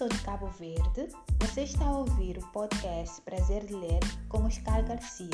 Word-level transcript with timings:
Sou 0.00 0.08
de 0.08 0.18
Cabo 0.20 0.46
Verde. 0.58 1.08
Você 1.40 1.64
está 1.64 1.84
a 1.84 1.98
ouvir 1.98 2.38
o 2.38 2.52
podcast 2.52 3.20
Prazer 3.20 3.66
de 3.66 3.74
Ler 3.74 4.00
com 4.30 4.46
Oscar 4.46 4.82
Garcia. 4.82 5.28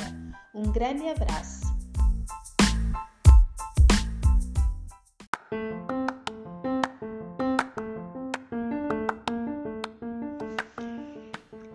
Um 0.53 0.73
grande 0.73 1.09
abraço. 1.09 1.73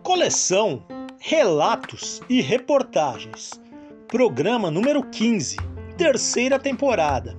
Coleção 0.03 0.85
Relatos 1.17 2.21
e 2.27 2.41
Reportagens. 2.41 3.51
Programa 4.09 4.69
número 4.69 5.01
15, 5.01 5.55
terceira 5.95 6.59
temporada. 6.59 7.37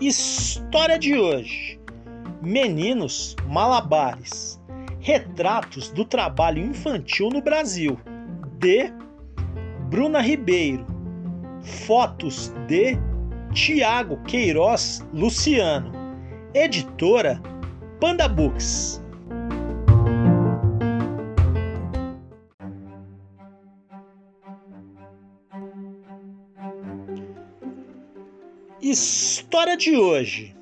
História 0.00 0.96
de 0.96 1.18
hoje. 1.18 1.80
Meninos 2.40 3.34
Malabares. 3.48 4.59
Retratos 5.00 5.90
do 5.90 6.04
trabalho 6.04 6.62
infantil 6.62 7.30
no 7.30 7.40
Brasil. 7.40 7.98
De 8.58 8.92
Bruna 9.88 10.20
Ribeiro. 10.20 10.86
Fotos 11.86 12.52
de 12.66 12.98
Tiago 13.54 14.22
Queiroz 14.24 15.04
Luciano. 15.12 15.90
Editora 16.52 17.40
Panda 17.98 18.28
Books. 18.28 19.02
História 28.82 29.76
de 29.76 29.96
hoje. 29.96 30.54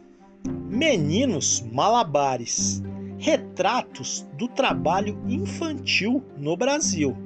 Meninos 0.69 1.60
Malabares. 1.72 2.82
Retratos 3.19 4.27
do 4.37 4.49
trabalho 4.49 5.21
infantil 5.27 6.23
no 6.37 6.56
Brasil. 6.56 7.17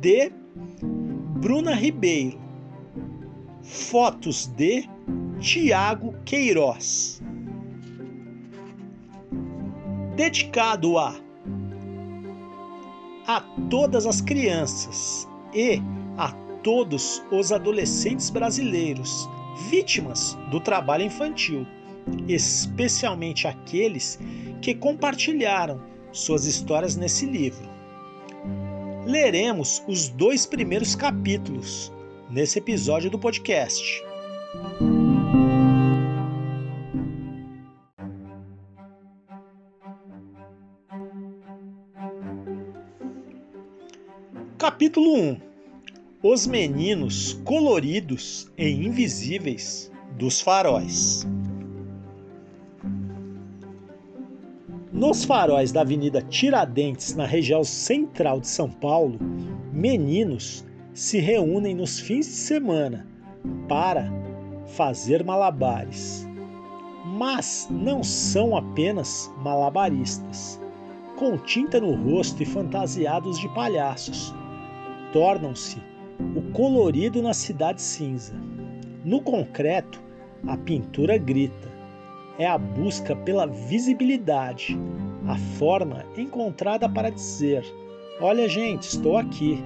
De 0.00 0.32
Bruna 1.40 1.74
Ribeiro. 1.74 2.38
Fotos 3.62 4.46
de 4.46 4.88
Tiago 5.40 6.14
Queiroz. 6.24 7.22
Dedicado 10.16 10.98
a 10.98 11.14
a 13.26 13.40
todas 13.68 14.06
as 14.06 14.20
crianças 14.20 15.28
e 15.52 15.80
a 16.16 16.30
todos 16.62 17.22
os 17.30 17.50
adolescentes 17.50 18.30
brasileiros 18.30 19.28
vítimas 19.68 20.38
do 20.50 20.60
trabalho 20.60 21.04
infantil, 21.04 21.66
especialmente 22.28 23.48
aqueles 23.48 24.18
que 24.66 24.74
compartilharam 24.74 25.80
suas 26.10 26.44
histórias 26.44 26.96
nesse 26.96 27.24
livro. 27.24 27.70
Leremos 29.06 29.80
os 29.86 30.08
dois 30.08 30.44
primeiros 30.44 30.96
capítulos 30.96 31.92
nesse 32.28 32.58
episódio 32.58 33.08
do 33.08 33.16
podcast. 33.16 34.02
Capítulo 44.58 45.14
1 45.16 45.40
Os 46.24 46.44
meninos 46.44 47.34
coloridos 47.44 48.50
e 48.58 48.68
invisíveis 48.68 49.92
dos 50.18 50.40
faróis. 50.40 51.24
Nos 54.96 55.26
faróis 55.26 55.72
da 55.72 55.82
Avenida 55.82 56.22
Tiradentes, 56.22 57.14
na 57.14 57.26
região 57.26 57.62
central 57.62 58.40
de 58.40 58.48
São 58.48 58.70
Paulo, 58.70 59.18
meninos 59.70 60.64
se 60.94 61.18
reúnem 61.18 61.74
nos 61.74 62.00
fins 62.00 62.24
de 62.24 62.32
semana 62.32 63.06
para 63.68 64.10
fazer 64.68 65.22
malabares. 65.22 66.26
Mas 67.04 67.68
não 67.70 68.02
são 68.02 68.56
apenas 68.56 69.30
malabaristas. 69.44 70.58
Com 71.18 71.36
tinta 71.36 71.78
no 71.78 71.94
rosto 71.94 72.42
e 72.42 72.46
fantasiados 72.46 73.38
de 73.38 73.50
palhaços, 73.50 74.34
tornam-se 75.12 75.76
o 76.34 76.40
colorido 76.52 77.20
na 77.20 77.34
cidade 77.34 77.82
cinza. 77.82 78.32
No 79.04 79.20
concreto, 79.20 80.02
a 80.46 80.56
pintura 80.56 81.18
grita. 81.18 81.65
É 82.38 82.46
a 82.46 82.58
busca 82.58 83.16
pela 83.16 83.46
visibilidade, 83.46 84.78
a 85.26 85.38
forma 85.58 86.04
encontrada 86.16 86.88
para 86.88 87.10
dizer: 87.10 87.64
Olha, 88.20 88.48
gente, 88.48 88.82
estou 88.82 89.16
aqui. 89.16 89.62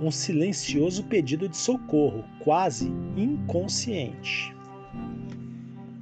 Um 0.00 0.12
silencioso 0.12 1.02
pedido 1.04 1.48
de 1.48 1.56
socorro, 1.56 2.24
quase 2.44 2.92
inconsciente. 3.16 4.54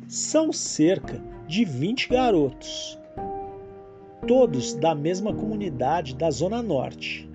São 0.07 0.53
cerca 0.53 1.23
de 1.49 1.65
20 1.65 2.11
garotos, 2.11 2.99
todos 4.27 4.75
da 4.75 4.95
mesma 4.95 5.33
comunidade 5.33 6.15
da 6.15 6.31
Zona 6.31 6.63
Norte. 6.63 7.27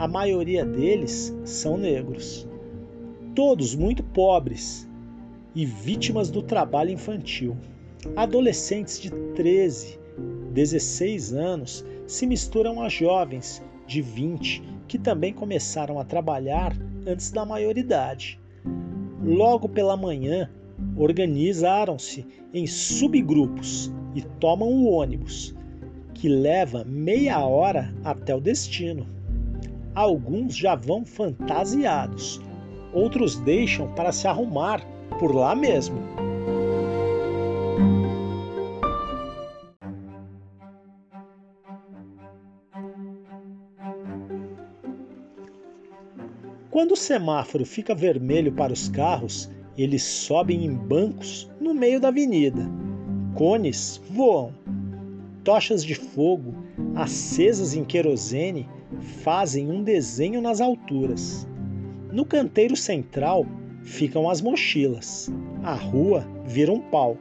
A 0.00 0.08
maioria 0.08 0.64
deles 0.64 1.32
são 1.44 1.76
negros, 1.76 2.48
todos 3.34 3.74
muito 3.76 4.02
pobres 4.02 4.88
e 5.54 5.64
vítimas 5.64 6.28
do 6.28 6.42
trabalho 6.42 6.90
infantil. 6.90 7.56
Adolescentes 8.16 8.98
de 8.98 9.10
13, 9.10 9.98
16 10.52 11.34
anos 11.34 11.84
se 12.06 12.26
misturam 12.26 12.82
a 12.82 12.88
jovens 12.88 13.62
de 13.86 14.00
20 14.00 14.62
que 14.88 14.98
também 14.98 15.32
começaram 15.32 16.00
a 16.00 16.04
trabalhar 16.04 16.74
antes 17.06 17.30
da 17.30 17.44
maioridade. 17.44 18.40
Logo 19.22 19.68
pela 19.68 19.96
manhã, 19.96 20.50
organizaram-se 20.96 22.26
em 22.52 22.66
subgrupos 22.66 23.92
e 24.14 24.22
tomam 24.22 24.68
o 24.68 24.90
ônibus, 24.90 25.54
que 26.14 26.28
leva 26.28 26.84
meia 26.84 27.38
hora 27.44 27.94
até 28.02 28.34
o 28.34 28.40
destino. 28.40 29.06
Alguns 29.94 30.56
já 30.56 30.74
vão 30.74 31.04
fantasiados, 31.04 32.40
outros 32.92 33.36
deixam 33.36 33.92
para 33.92 34.10
se 34.10 34.26
arrumar 34.26 34.80
por 35.18 35.34
lá 35.34 35.54
mesmo. 35.54 35.98
Quando 46.80 46.92
o 46.92 46.96
semáforo 46.96 47.66
fica 47.66 47.94
vermelho 47.94 48.52
para 48.52 48.72
os 48.72 48.88
carros, 48.88 49.50
eles 49.76 50.02
sobem 50.02 50.64
em 50.64 50.74
bancos 50.74 51.46
no 51.60 51.74
meio 51.74 52.00
da 52.00 52.08
avenida. 52.08 52.66
Cones 53.34 54.00
voam. 54.08 54.54
Tochas 55.44 55.84
de 55.84 55.94
fogo, 55.94 56.54
acesas 56.94 57.74
em 57.74 57.84
querosene, 57.84 58.66
fazem 59.22 59.70
um 59.70 59.82
desenho 59.82 60.40
nas 60.40 60.58
alturas. 60.58 61.46
No 62.10 62.24
canteiro 62.24 62.74
central 62.74 63.44
ficam 63.82 64.30
as 64.30 64.40
mochilas. 64.40 65.30
A 65.62 65.74
rua 65.74 66.26
vira 66.46 66.72
um 66.72 66.80
palco. 66.80 67.20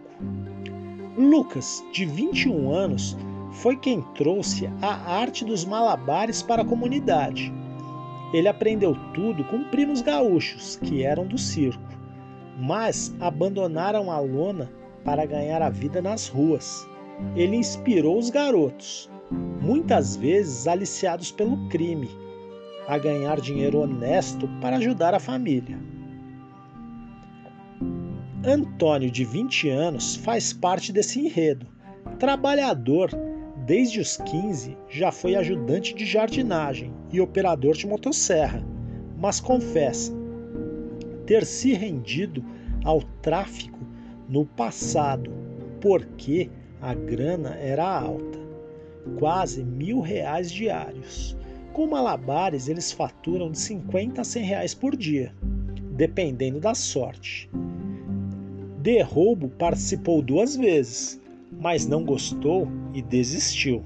Lucas, 1.18 1.84
de 1.92 2.06
21 2.06 2.72
anos, 2.72 3.18
foi 3.52 3.76
quem 3.76 4.02
trouxe 4.16 4.70
a 4.82 5.20
arte 5.20 5.44
dos 5.44 5.66
malabares 5.66 6.42
para 6.42 6.62
a 6.62 6.66
comunidade. 6.66 7.59
Ele 8.34 8.48
aprendeu 8.48 8.96
tudo 9.14 9.44
com 9.46 9.64
primos 9.66 10.02
gaúchos, 10.02 10.78
que 10.84 11.04
eram 11.04 11.26
do 11.26 11.38
circo, 11.38 11.81
mas 12.60 13.16
abandonaram 13.20 14.12
a 14.12 14.20
lona 14.20 14.72
para 15.04 15.26
ganhar 15.26 15.62
a 15.62 15.70
vida 15.70 16.02
nas 16.02 16.28
ruas. 16.28 16.88
Ele 17.36 17.56
inspirou 17.56 18.18
os 18.18 18.30
garotos, 18.30 19.10
muitas 19.62 20.16
vezes 20.16 20.68
aliciados 20.68 21.31
pelo 21.31 21.68
crime, 21.70 22.10
a 22.88 22.98
ganhar 22.98 23.40
dinheiro 23.40 23.80
honesto 23.80 24.48
para 24.62 24.78
ajudar 24.78 25.14
a 25.14 25.20
família. 25.20 25.78
Antônio, 28.46 29.12
de 29.12 29.26
20 29.26 29.70
anos, 29.70 30.16
faz 30.16 30.54
parte 30.54 30.94
desse 30.94 31.20
enredo. 31.20 31.68
Trabalhador, 32.18 33.10
desde 33.69 34.00
os 34.00 34.18
15 34.18 34.75
já 34.89 35.12
foi 35.12 35.36
ajudante 35.36 35.94
de 35.94 36.04
jardinagem 36.04 36.92
e 37.12 37.21
operador 37.21 37.77
de 37.77 37.86
motosserra, 37.86 38.66
mas 39.16 39.39
confessa 39.39 40.12
ter 41.27 41.45
se 41.45 41.74
rendido 41.74 42.44
ao 42.83 43.04
tráfico 43.21 43.77
no 44.27 44.44
passado, 44.44 45.30
porque 45.80 46.50
a 46.81 46.95
grana 46.95 47.57
era 47.57 47.88
alta, 47.88 48.39
quase 49.19 49.63
mil 49.63 50.00
reais 50.00 50.51
diários. 50.51 51.38
Com 51.71 51.86
malabares, 51.86 52.69
eles 52.69 52.92
faturam 52.92 53.51
de 53.51 53.60
50 53.60 54.21
a 54.21 54.24
100 54.24 54.44
reais 54.45 54.74
por 54.74 54.98
dia, 54.98 55.31
dependendo 55.92 56.60
da 56.60 56.74
sorte. 56.74 57.48
De 58.81 59.00
roubo 59.04 59.48
participou 59.48 60.24
duas 60.24 60.56
vezes, 60.56 61.21
mas 61.60 61.86
não 61.86 62.04
gostou 62.04 62.68
e 62.94 63.02
desistiu. 63.02 63.84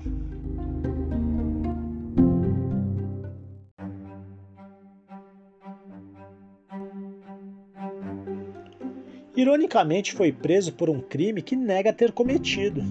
Ironicamente, 9.35 10.13
foi 10.13 10.31
preso 10.31 10.73
por 10.73 10.89
um 10.89 11.01
crime 11.01 11.41
que 11.41 11.55
nega 11.55 11.91
ter 11.91 12.11
cometido. 12.11 12.83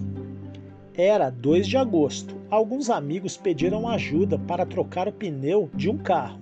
Era 0.93 1.29
2 1.29 1.65
de 1.65 1.77
agosto. 1.77 2.35
Alguns 2.49 2.89
amigos 2.89 3.37
pediram 3.37 3.87
ajuda 3.87 4.37
para 4.37 4.65
trocar 4.65 5.07
o 5.07 5.11
pneu 5.11 5.69
de 5.73 5.89
um 5.89 5.97
carro. 5.97 6.39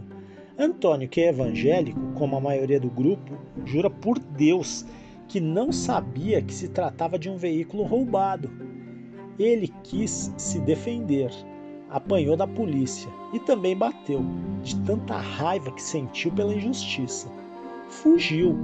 Antônio, 0.57 1.07
que 1.07 1.21
é 1.21 1.29
evangélico, 1.29 1.99
como 2.15 2.35
a 2.35 2.41
maioria 2.41 2.79
do 2.79 2.89
grupo, 2.89 3.37
jura 3.63 3.89
por 3.89 4.19
Deus 4.19 4.85
que 5.31 5.39
não 5.39 5.71
sabia 5.71 6.41
que 6.41 6.53
se 6.53 6.67
tratava 6.67 7.17
de 7.17 7.29
um 7.29 7.37
veículo 7.37 7.83
roubado. 7.83 8.51
Ele 9.39 9.69
quis 9.81 10.29
se 10.35 10.59
defender, 10.59 11.31
apanhou 11.89 12.35
da 12.35 12.45
polícia 12.45 13.09
e 13.31 13.39
também 13.39 13.75
bateu, 13.75 14.21
de 14.61 14.75
tanta 14.81 15.15
raiva 15.15 15.71
que 15.71 15.81
sentiu 15.81 16.33
pela 16.33 16.53
injustiça. 16.53 17.31
Fugiu, 17.87 18.57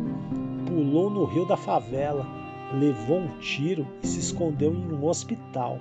pulou 0.67 1.09
no 1.09 1.23
rio 1.23 1.45
da 1.45 1.55
favela, 1.55 2.27
levou 2.73 3.19
um 3.19 3.37
tiro 3.39 3.87
e 4.03 4.07
se 4.07 4.19
escondeu 4.19 4.73
em 4.73 4.91
um 4.91 5.05
hospital. 5.05 5.79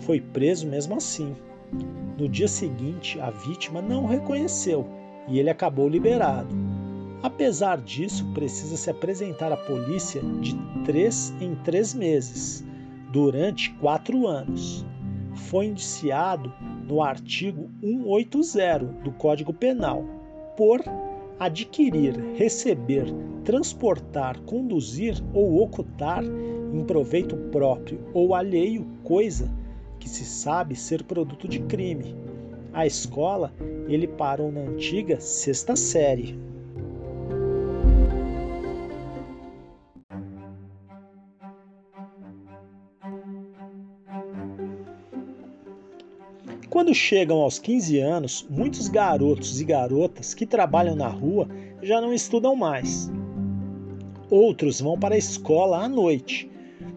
Foi 0.00 0.20
preso 0.20 0.66
mesmo 0.66 0.94
assim. 0.94 1.34
No 2.18 2.28
dia 2.28 2.48
seguinte, 2.48 3.18
a 3.18 3.30
vítima 3.30 3.80
não 3.80 4.04
o 4.04 4.08
reconheceu 4.08 4.86
e 5.26 5.38
ele 5.38 5.48
acabou 5.48 5.88
liberado. 5.88 6.54
Apesar 7.22 7.80
disso, 7.80 8.26
precisa 8.34 8.76
se 8.76 8.90
apresentar 8.90 9.52
à 9.52 9.56
polícia 9.56 10.20
de 10.40 10.56
três 10.84 11.32
em 11.40 11.54
três 11.54 11.94
meses, 11.94 12.64
durante 13.12 13.70
quatro 13.74 14.26
anos. 14.26 14.84
Foi 15.34 15.66
indiciado 15.66 16.52
no 16.88 17.02
artigo 17.02 17.70
180 17.80 18.78
do 19.04 19.12
Código 19.12 19.52
Penal 19.52 20.04
por 20.56 20.82
adquirir, 21.38 22.16
receber, 22.34 23.06
transportar, 23.44 24.38
conduzir 24.40 25.22
ou 25.32 25.62
ocultar 25.62 26.24
em 26.24 26.84
proveito 26.84 27.36
próprio 27.50 28.00
ou 28.12 28.34
alheio 28.34 28.86
coisa 29.04 29.48
que 29.98 30.08
se 30.08 30.24
sabe 30.24 30.74
ser 30.74 31.04
produto 31.04 31.46
de 31.46 31.60
crime. 31.60 32.16
A 32.72 32.86
escola 32.86 33.52
ele 33.86 34.08
parou 34.08 34.50
na 34.50 34.60
antiga 34.60 35.20
sexta 35.20 35.76
série. 35.76 36.38
Quando 46.72 46.94
chegam 46.94 47.42
aos 47.42 47.58
15 47.58 47.98
anos, 47.98 48.46
muitos 48.48 48.88
garotos 48.88 49.60
e 49.60 49.64
garotas 49.64 50.32
que 50.32 50.46
trabalham 50.46 50.96
na 50.96 51.06
rua 51.06 51.46
já 51.82 52.00
não 52.00 52.14
estudam 52.14 52.56
mais. 52.56 53.12
Outros 54.30 54.80
vão 54.80 54.98
para 54.98 55.14
a 55.14 55.18
escola 55.18 55.84
à 55.84 55.86
noite, 55.86 56.50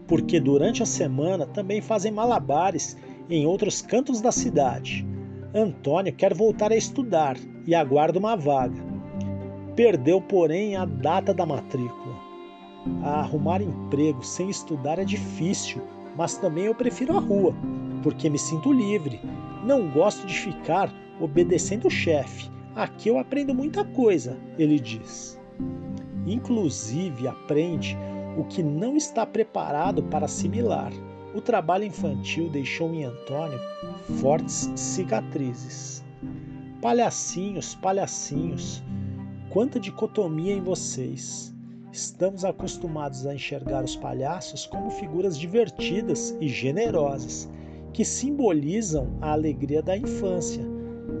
porque 0.08 0.40
durante 0.40 0.82
a 0.82 0.86
semana 0.86 1.44
também 1.44 1.82
fazem 1.82 2.10
malabares 2.10 2.96
em 3.28 3.44
outros 3.44 3.82
cantos 3.82 4.22
da 4.22 4.32
cidade. 4.32 5.06
Antônio 5.54 6.14
quer 6.14 6.32
voltar 6.32 6.72
a 6.72 6.76
estudar 6.76 7.36
e 7.66 7.74
aguarda 7.74 8.18
uma 8.18 8.34
vaga. 8.34 8.82
Perdeu, 9.74 10.22
porém, 10.22 10.74
a 10.74 10.86
data 10.86 11.34
da 11.34 11.44
matrícula. 11.44 12.16
A 13.02 13.20
arrumar 13.20 13.60
emprego 13.60 14.24
sem 14.24 14.48
estudar 14.48 14.98
é 14.98 15.04
difícil, 15.04 15.82
mas 16.16 16.38
também 16.38 16.64
eu 16.64 16.74
prefiro 16.74 17.14
a 17.14 17.20
rua, 17.20 17.54
porque 18.02 18.30
me 18.30 18.38
sinto 18.38 18.72
livre 18.72 19.20
não 19.66 19.90
gosto 19.90 20.24
de 20.26 20.38
ficar 20.38 20.94
obedecendo 21.20 21.88
o 21.88 21.90
chefe. 21.90 22.48
Aqui 22.74 23.08
eu 23.08 23.18
aprendo 23.18 23.52
muita 23.52 23.84
coisa, 23.84 24.38
ele 24.56 24.78
diz. 24.78 25.40
Inclusive 26.24 27.26
aprende 27.26 27.98
o 28.38 28.44
que 28.44 28.62
não 28.62 28.96
está 28.96 29.26
preparado 29.26 30.04
para 30.04 30.26
assimilar. 30.26 30.92
O 31.34 31.40
trabalho 31.40 31.84
infantil 31.84 32.48
deixou 32.48 32.94
em 32.94 33.04
Antônio 33.04 33.58
fortes 34.20 34.70
cicatrizes. 34.76 36.04
Palhacinhos, 36.80 37.74
palhacinhos, 37.74 38.82
quanta 39.50 39.80
dicotomia 39.80 40.54
em 40.54 40.60
vocês. 40.60 41.52
Estamos 41.90 42.44
acostumados 42.44 43.26
a 43.26 43.34
enxergar 43.34 43.82
os 43.82 43.96
palhaços 43.96 44.64
como 44.66 44.90
figuras 44.90 45.36
divertidas 45.36 46.36
e 46.40 46.48
generosas 46.48 47.48
que 47.96 48.04
simbolizam 48.04 49.16
a 49.22 49.32
alegria 49.32 49.80
da 49.80 49.96
infância. 49.96 50.62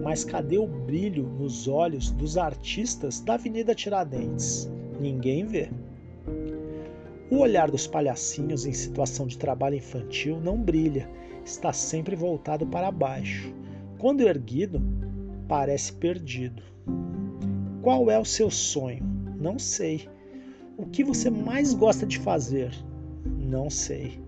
Mas 0.02 0.26
cadê 0.26 0.58
o 0.58 0.66
brilho 0.66 1.26
nos 1.26 1.66
olhos 1.66 2.10
dos 2.10 2.36
artistas 2.36 3.18
da 3.18 3.32
Avenida 3.32 3.74
Tiradentes? 3.74 4.70
Ninguém 5.00 5.46
vê. 5.46 5.70
O 7.30 7.38
olhar 7.38 7.70
dos 7.70 7.86
palhacinhos 7.86 8.66
em 8.66 8.74
situação 8.74 9.26
de 9.26 9.38
trabalho 9.38 9.76
infantil 9.76 10.38
não 10.38 10.60
brilha, 10.60 11.08
está 11.46 11.72
sempre 11.72 12.14
voltado 12.14 12.66
para 12.66 12.90
baixo. 12.90 13.54
Quando 13.98 14.20
erguido, 14.20 14.82
parece 15.48 15.94
perdido. 15.94 16.62
Qual 17.80 18.10
é 18.10 18.18
o 18.18 18.24
seu 18.24 18.50
sonho? 18.50 19.02
Não 19.40 19.58
sei. 19.58 20.06
O 20.76 20.84
que 20.84 21.02
você 21.02 21.30
mais 21.30 21.72
gosta 21.72 22.04
de 22.04 22.18
fazer? 22.18 22.70
Não 23.24 23.70
sei 23.70 24.25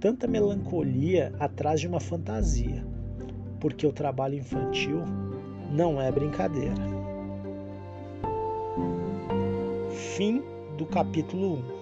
tanta 0.00 0.26
melancolia 0.26 1.32
atrás 1.38 1.80
de 1.80 1.86
uma 1.86 2.00
fantasia, 2.00 2.84
porque 3.60 3.86
o 3.86 3.92
trabalho 3.92 4.34
infantil 4.34 5.02
não 5.70 6.00
é 6.00 6.10
brincadeira. 6.10 6.74
Fim 9.90 10.42
do 10.76 10.86
capítulo 10.86 11.62
1. 11.72 11.76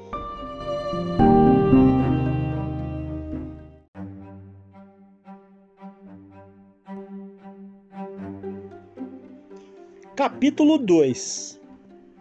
Capítulo 10.16 10.78
2 10.78 11.60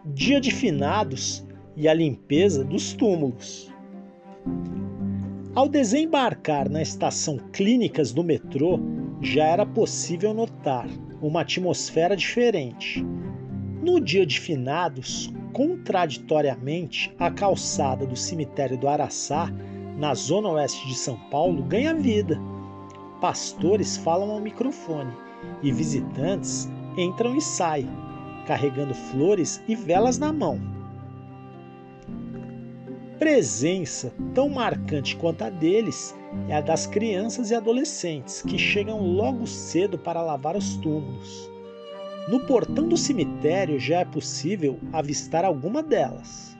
Dia 0.06 0.42
de 0.42 0.52
Finados 0.52 1.46
e 1.76 1.88
a 1.88 1.94
limpeza 1.94 2.64
dos 2.64 2.94
túmulos. 2.94 3.72
Ao 5.56 5.70
desembarcar 5.70 6.68
na 6.68 6.82
estação 6.82 7.38
Clínicas 7.52 8.12
do 8.12 8.24
metrô, 8.24 8.80
já 9.22 9.44
era 9.44 9.64
possível 9.64 10.34
notar 10.34 10.88
uma 11.22 11.42
atmosfera 11.42 12.18
diferente. 12.18 13.06
No 13.84 14.02
dia 14.02 14.26
de 14.26 14.40
finados, 14.40 15.32
contraditoriamente, 15.54 17.14
a 17.20 17.30
calçada 17.30 18.04
do 18.04 18.16
cemitério 18.16 18.76
do 18.80 18.88
Araçá, 18.88 19.52
na 19.96 20.16
zona 20.16 20.50
oeste 20.50 20.88
de 20.88 20.96
São 20.96 21.18
Paulo, 21.30 21.62
ganha 21.62 21.94
vida. 21.94 22.42
Pastores 23.22 23.96
falam 23.96 24.32
ao 24.32 24.42
microfone 24.42 25.14
e 25.62 25.72
visitantes 25.72 26.68
entram 26.98 27.36
e 27.36 27.42
saem. 27.42 27.90
carregando 28.48 28.94
flores 28.94 29.64
e 29.68 29.76
velas 29.76 30.18
na 30.18 30.34
mão. 30.34 30.60
Presença 33.24 34.14
tão 34.34 34.50
marcante 34.50 35.16
quanto 35.16 35.44
a 35.44 35.50
deles 35.50 36.14
é 36.50 36.58
a 36.58 36.60
das 36.60 36.86
crianças 36.86 37.52
e 37.52 37.56
adolescentes 37.56 38.42
que 38.42 38.58
chegam 38.58 39.00
logo 39.00 39.48
cedo 39.48 39.98
para 39.98 40.22
lavar 40.22 40.58
os 40.58 40.76
túmulos. 40.76 41.50
No 42.28 42.42
portão 42.42 42.86
do 42.86 42.98
cemitério 42.98 43.80
já 43.80 44.02
é 44.02 44.06
possível 44.06 44.78
avistar 44.92 45.46
alguma 45.46 45.82
delas. 45.82 46.58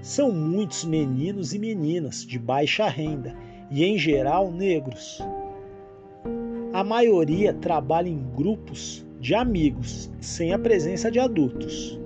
São 0.00 0.30
muitos 0.30 0.84
meninos 0.84 1.52
e 1.52 1.58
meninas 1.58 2.24
de 2.24 2.38
baixa 2.38 2.86
renda 2.86 3.36
e, 3.68 3.84
em 3.84 3.98
geral, 3.98 4.52
negros. 4.52 5.18
A 6.72 6.84
maioria 6.84 7.52
trabalha 7.52 8.08
em 8.08 8.22
grupos 8.36 9.04
de 9.18 9.34
amigos, 9.34 10.08
sem 10.20 10.52
a 10.52 10.58
presença 10.58 11.10
de 11.10 11.18
adultos. 11.18 11.99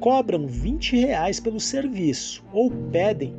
Cobram 0.00 0.46
20 0.46 0.96
reais 0.96 1.40
pelo 1.40 1.58
serviço 1.58 2.44
ou 2.52 2.70
pedem 2.70 3.34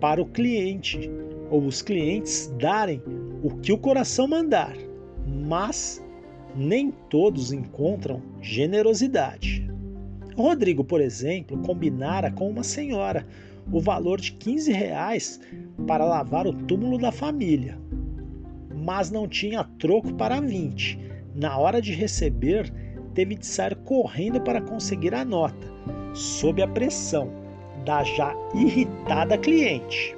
para 0.00 0.20
o 0.20 0.26
cliente 0.26 1.10
ou 1.50 1.64
os 1.64 1.82
clientes 1.82 2.52
darem 2.58 3.02
o 3.42 3.50
que 3.56 3.72
o 3.72 3.78
coração 3.78 4.26
mandar, 4.26 4.74
mas 5.26 6.02
nem 6.54 6.90
todos 7.08 7.52
encontram 7.52 8.22
generosidade. 8.40 9.68
Rodrigo, 10.36 10.82
por 10.82 11.00
exemplo, 11.00 11.58
combinara 11.58 12.30
com 12.30 12.48
uma 12.48 12.64
senhora 12.64 13.26
o 13.70 13.80
valor 13.80 14.20
de 14.20 14.32
15 14.32 14.72
reais 14.72 15.40
para 15.86 16.04
lavar 16.04 16.46
o 16.46 16.52
túmulo 16.52 16.98
da 16.98 17.12
família, 17.12 17.78
mas 18.74 19.10
não 19.10 19.28
tinha 19.28 19.64
troco 19.78 20.12
para 20.14 20.40
20. 20.40 20.98
Na 21.34 21.56
hora 21.58 21.80
de 21.80 21.92
receber, 21.92 22.72
teve 23.14 23.34
de 23.34 23.46
sair 23.46 23.76
correndo 23.76 24.40
para 24.40 24.60
conseguir 24.60 25.14
a 25.14 25.24
nota, 25.24 25.66
sob 26.14 26.62
a 26.62 26.68
pressão 26.68 27.30
da 27.84 28.02
já 28.04 28.34
irritada 28.54 29.38
cliente. 29.38 30.16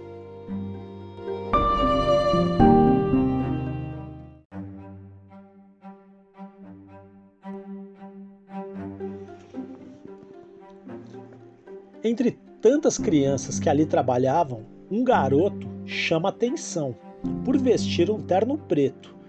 Entre 12.04 12.32
tantas 12.60 12.98
crianças 12.98 13.60
que 13.60 13.68
ali 13.68 13.86
trabalhavam, 13.86 14.66
um 14.90 15.04
garoto 15.04 15.68
chama 15.86 16.30
atenção 16.30 16.96
por 17.44 17.56
vestir 17.56 18.10
um 18.10 18.20
terno 18.20 18.58
preto. 18.58 19.21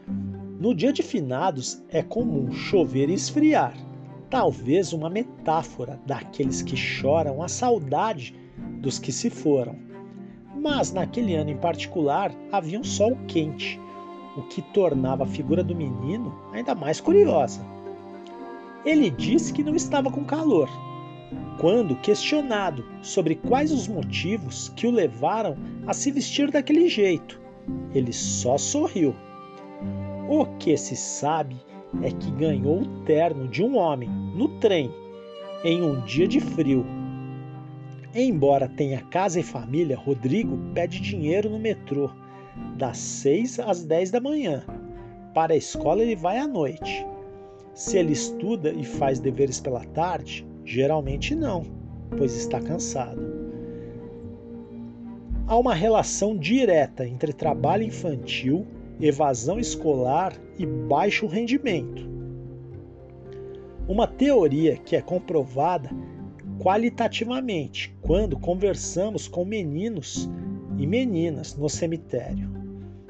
No 0.64 0.74
dia 0.74 0.94
de 0.94 1.04
finados 1.04 1.84
é 1.90 2.02
comum 2.02 2.50
chover 2.54 3.10
e 3.10 3.14
esfriar, 3.14 3.76
talvez 4.30 4.94
uma 4.94 5.10
metáfora 5.10 6.00
daqueles 6.06 6.62
que 6.62 6.78
choram 6.78 7.44
a 7.44 7.50
saudade 7.50 8.34
dos 8.80 8.98
que 8.98 9.12
se 9.12 9.30
foram. 9.30 9.76
Mas 10.56 10.94
naquele 10.94 11.36
ano 11.36 11.50
em 11.50 11.58
particular 11.58 12.34
havia 12.50 12.80
um 12.80 12.84
sol 12.86 13.18
quente, 13.28 13.78
o 14.38 14.44
que 14.44 14.62
tornava 14.62 15.26
a 15.26 15.28
figura 15.28 15.66
do 15.66 15.76
menino 15.76 16.34
ainda 16.54 16.74
mais 16.74 17.02
curiosa. 17.02 17.60
Ele 18.86 19.10
disse 19.10 19.52
que 19.52 19.66
não 19.66 19.76
estava 19.76 20.10
com 20.10 20.24
calor, 20.24 20.70
quando 21.60 21.98
questionado 21.98 22.86
sobre 23.02 23.36
quais 23.36 23.70
os 23.70 23.86
motivos 23.86 24.70
que 24.78 24.88
o 24.88 24.92
levaram 24.92 25.58
a 25.86 25.94
se 25.94 26.10
vestir 26.10 26.50
daquele 26.50 26.88
jeito, 26.88 27.38
ele 27.94 28.14
só 28.14 28.58
sorriu. 28.58 29.14
O 30.30 30.46
que 30.58 30.76
se 30.78 30.96
sabe 30.96 31.56
é 32.02 32.10
que 32.10 32.32
ganhou 32.32 32.82
o 32.82 33.04
terno 33.04 33.48
de 33.48 33.64
um 33.64 33.78
homem 33.78 34.10
no 34.10 34.48
trem 34.60 34.92
em 35.64 35.82
um 35.82 36.02
dia 36.02 36.28
de 36.28 36.40
frio. 36.40 36.86
Embora 38.16 38.68
tenha 38.68 39.02
casa 39.02 39.40
e 39.40 39.44
família, 39.44 39.98
Rodrigo 39.98 40.58
pede 40.74 41.00
dinheiro 41.00 41.50
no 41.50 41.60
metrô 41.60 42.10
das 42.78 42.98
6 42.98 43.60
às 43.60 43.84
10 43.84 44.12
da 44.12 44.20
manhã. 44.20 44.64
Para 45.34 45.54
a 45.54 45.58
escola 45.58 46.02
ele 46.02 46.16
vai 46.16 46.38
à 46.38 46.48
noite. 46.48 47.06
Se 47.74 47.98
ele 47.98 48.14
estuda 48.14 48.72
e 48.72 48.84
faz 48.84 49.20
deveres 49.20 49.60
pela 49.60 49.84
tarde, 49.86 50.46
Geralmente 50.66 51.36
não, 51.36 51.66
pois 52.18 52.36
está 52.36 52.62
cansado. 52.62 53.22
Há 55.46 55.58
uma 55.58 55.74
relação 55.74 56.38
direta 56.38 57.06
entre 57.06 57.34
trabalho 57.34 57.84
infantil, 57.84 58.66
evasão 59.00 59.60
escolar 59.60 60.34
e 60.58 60.66
baixo 60.66 61.28
rendimento. 61.28 62.08
Uma 63.88 64.08
teoria 64.08 64.78
que 64.78 64.96
é 64.96 65.02
comprovada 65.02 65.90
qualitativamente 66.60 67.94
quando 68.02 68.40
conversamos 68.40 69.28
com 69.28 69.44
meninos 69.44 70.30
e 70.78 70.88
meninas 70.88 71.56
no 71.56 71.70
cemitério. 71.70 72.50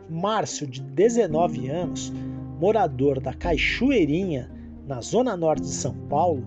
Márcio, 0.10 0.66
de 0.66 0.82
19 0.82 1.70
anos, 1.70 2.12
morador 2.60 3.20
da 3.20 3.34
Cachoeirinha, 3.34 4.52
na 4.88 5.02
zona 5.02 5.38
norte 5.38 5.64
de 5.64 5.74
São 5.74 5.96
Paulo, 6.08 6.46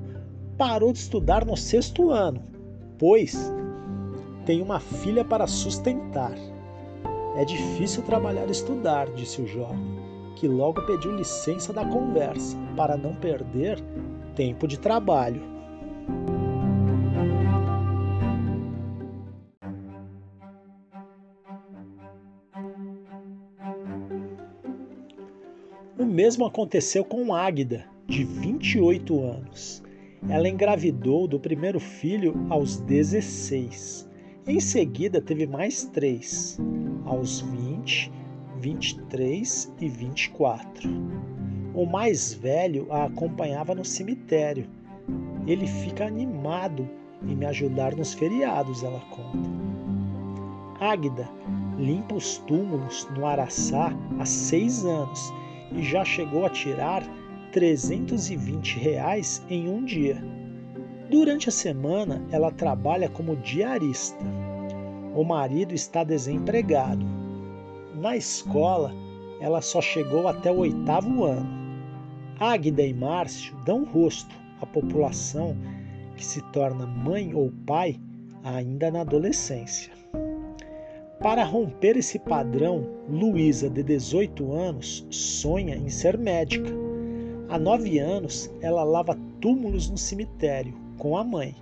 parou 0.59 0.93
de 0.93 0.99
estudar 0.99 1.45
no 1.45 1.57
sexto 1.57 2.11
ano, 2.11 2.43
pois 2.99 3.53
tem 4.45 4.63
uma 4.63 4.81
filha 4.81 5.25
para 5.25 5.47
sustentar. 5.47 6.35
É 7.37 7.45
difícil 7.45 8.03
trabalhar 8.03 8.49
e 8.49 8.51
estudar, 8.51 9.11
disse 9.11 9.43
o 9.43 9.47
jovem, 9.47 9.79
que 10.37 10.49
logo 10.49 10.81
pediu 10.87 11.15
licença 11.15 11.71
da 11.71 11.85
conversa 11.85 12.57
para 12.75 12.97
não 12.97 13.15
perder 13.15 13.79
tempo 14.35 14.67
de 14.67 14.79
trabalho. 14.79 15.43
O 25.99 26.07
mesmo 26.07 26.47
aconteceu 26.47 27.05
com 27.05 27.35
Águida, 27.35 27.85
de 28.07 28.25
28 28.25 29.23
anos. 29.23 29.83
Ela 30.27 30.49
engravidou 30.49 31.29
do 31.29 31.39
primeiro 31.39 31.79
filho 31.79 32.35
aos 32.49 32.79
16. 32.79 34.09
Em 34.49 34.61
seguida, 34.61 35.21
teve 35.21 35.45
mais 35.45 35.87
três, 35.87 36.57
aos 37.05 37.41
20, 37.41 38.13
23 38.61 39.75
e 39.81 39.89
24. 39.89 40.89
O 41.75 41.85
mais 41.85 42.33
velho 42.33 42.87
a 42.89 43.07
acompanhava 43.07 43.75
no 43.75 43.85
cemitério. 43.85 44.69
Ele 45.49 45.67
fica 45.67 46.07
animado 46.07 46.89
em 47.27 47.35
me 47.35 47.45
ajudar 47.45 47.97
nos 47.97 48.15
feriados, 48.15 48.85
ela 48.85 49.01
conta. 49.11 49.51
Águida 50.79 51.29
limpa 51.77 52.15
os 52.15 52.39
túmulos 52.39 53.09
no 53.17 53.27
Araçá 53.27 53.93
há 54.21 54.25
seis 54.25 54.85
anos 54.85 55.35
e 55.73 55.83
já 55.83 56.05
chegou 56.05 56.47
a 56.47 56.51
tirar 56.51 57.03
320 57.51 58.79
reais 58.79 59.45
em 59.51 59.69
um 59.69 59.85
dia. 59.85 60.23
Durante 61.11 61.49
a 61.49 61.53
semana, 61.53 62.21
ela 62.33 62.51
trabalha 62.51 63.09
como 63.09 63.37
diarista. 63.37 64.25
O 65.15 65.23
marido 65.23 65.73
está 65.73 66.03
desempregado. 66.03 67.07
Na 67.95 68.17
escola, 68.17 68.93
ela 69.41 69.63
só 69.63 69.81
chegou 69.81 70.27
até 70.27 70.51
o 70.51 70.59
oitavo 70.59 71.25
ano. 71.25 71.49
Águida 72.41 72.83
e 72.83 72.93
Márcio 72.93 73.57
dão 73.65 73.85
rosto 73.85 74.35
à 74.61 74.67
população 74.67 75.57
que 76.17 76.25
se 76.25 76.41
torna 76.51 76.87
mãe 76.87 77.35
ou 77.35 77.53
pai 77.67 78.01
ainda 78.43 78.91
na 78.91 79.03
adolescência. 79.03 79.93
Para 81.21 81.45
romper 81.45 81.97
esse 81.97 82.19
padrão, 82.19 82.87
Luísa, 83.09 83.71
de 83.71 83.83
18 83.83 84.53
anos, 84.53 85.07
sonha 85.11 85.77
em 85.77 85.89
ser 85.89 86.19
médica 86.19 86.71
Há 87.49 87.61
nove 87.61 88.01
anos, 88.01 88.51
ela 88.61 88.83
lava 88.83 89.17
túmulos 89.41 89.89
no 89.89 89.97
cemitério 89.97 90.86
com 90.99 91.17
a 91.17 91.25
mãe. 91.25 91.55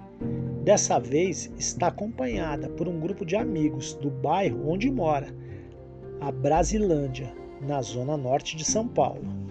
Dessa 0.62 0.98
vez, 0.98 1.52
está 1.58 1.88
acompanhada 1.88 2.68
por 2.68 2.88
um 2.88 2.98
grupo 2.98 3.24
de 3.24 3.36
amigos 3.36 3.94
do 3.94 4.10
bairro 4.10 4.70
onde 4.70 4.90
mora, 4.90 5.28
a 6.20 6.32
Brasilândia, 6.32 7.32
na 7.60 7.82
zona 7.82 8.16
norte 8.16 8.56
de 8.56 8.64
São 8.64 8.88
Paulo. 8.88 9.44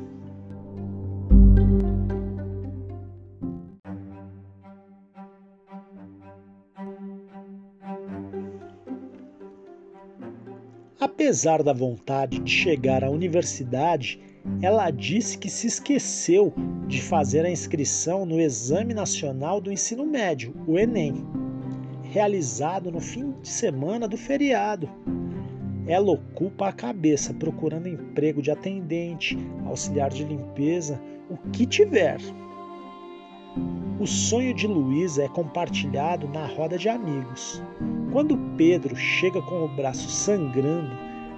Apesar 11.00 11.62
da 11.62 11.74
vontade 11.74 12.40
de 12.40 12.50
chegar 12.50 13.04
à 13.04 13.10
universidade, 13.10 14.20
ela 14.62 14.90
disse 14.92 15.38
que 15.38 15.50
se 15.50 15.68
esqueceu 15.68 16.54
de 16.88 17.02
fazer 17.02 17.46
a 17.46 17.50
inscrição 17.50 18.26
no 18.26 18.40
Exame 18.40 18.94
Nacional 18.94 19.62
do 19.62 19.72
Ensino 19.72 20.06
Médio, 20.06 20.54
o 20.68 20.78
Enem, 20.78 21.26
realizado 22.04 22.92
no 22.92 23.00
fim 23.00 23.32
de 23.42 23.50
semana 23.50 24.08
do 24.08 24.18
feriado. 24.18 24.90
Ela 25.86 26.12
ocupa 26.12 26.68
a 26.68 26.74
cabeça 26.74 27.34
procurando 27.34 27.90
emprego 27.90 28.42
de 28.42 28.52
atendente, 28.52 29.38
auxiliar 29.66 30.10
de 30.10 30.24
limpeza, 30.24 31.02
o 31.30 31.38
que 31.52 31.66
tiver. 31.66 32.18
O 34.00 34.08
sonho 34.08 34.54
de 34.54 34.66
Luísa 34.66 35.24
é 35.24 35.30
compartilhado 35.30 36.28
na 36.28 36.46
roda 36.46 36.78
de 36.78 36.90
amigos. 36.90 37.62
Quando 38.12 38.38
Pedro 38.58 38.96
chega 38.96 39.42
com 39.42 39.64
o 39.66 39.76
braço 39.76 40.10
sangrando, 40.10 40.92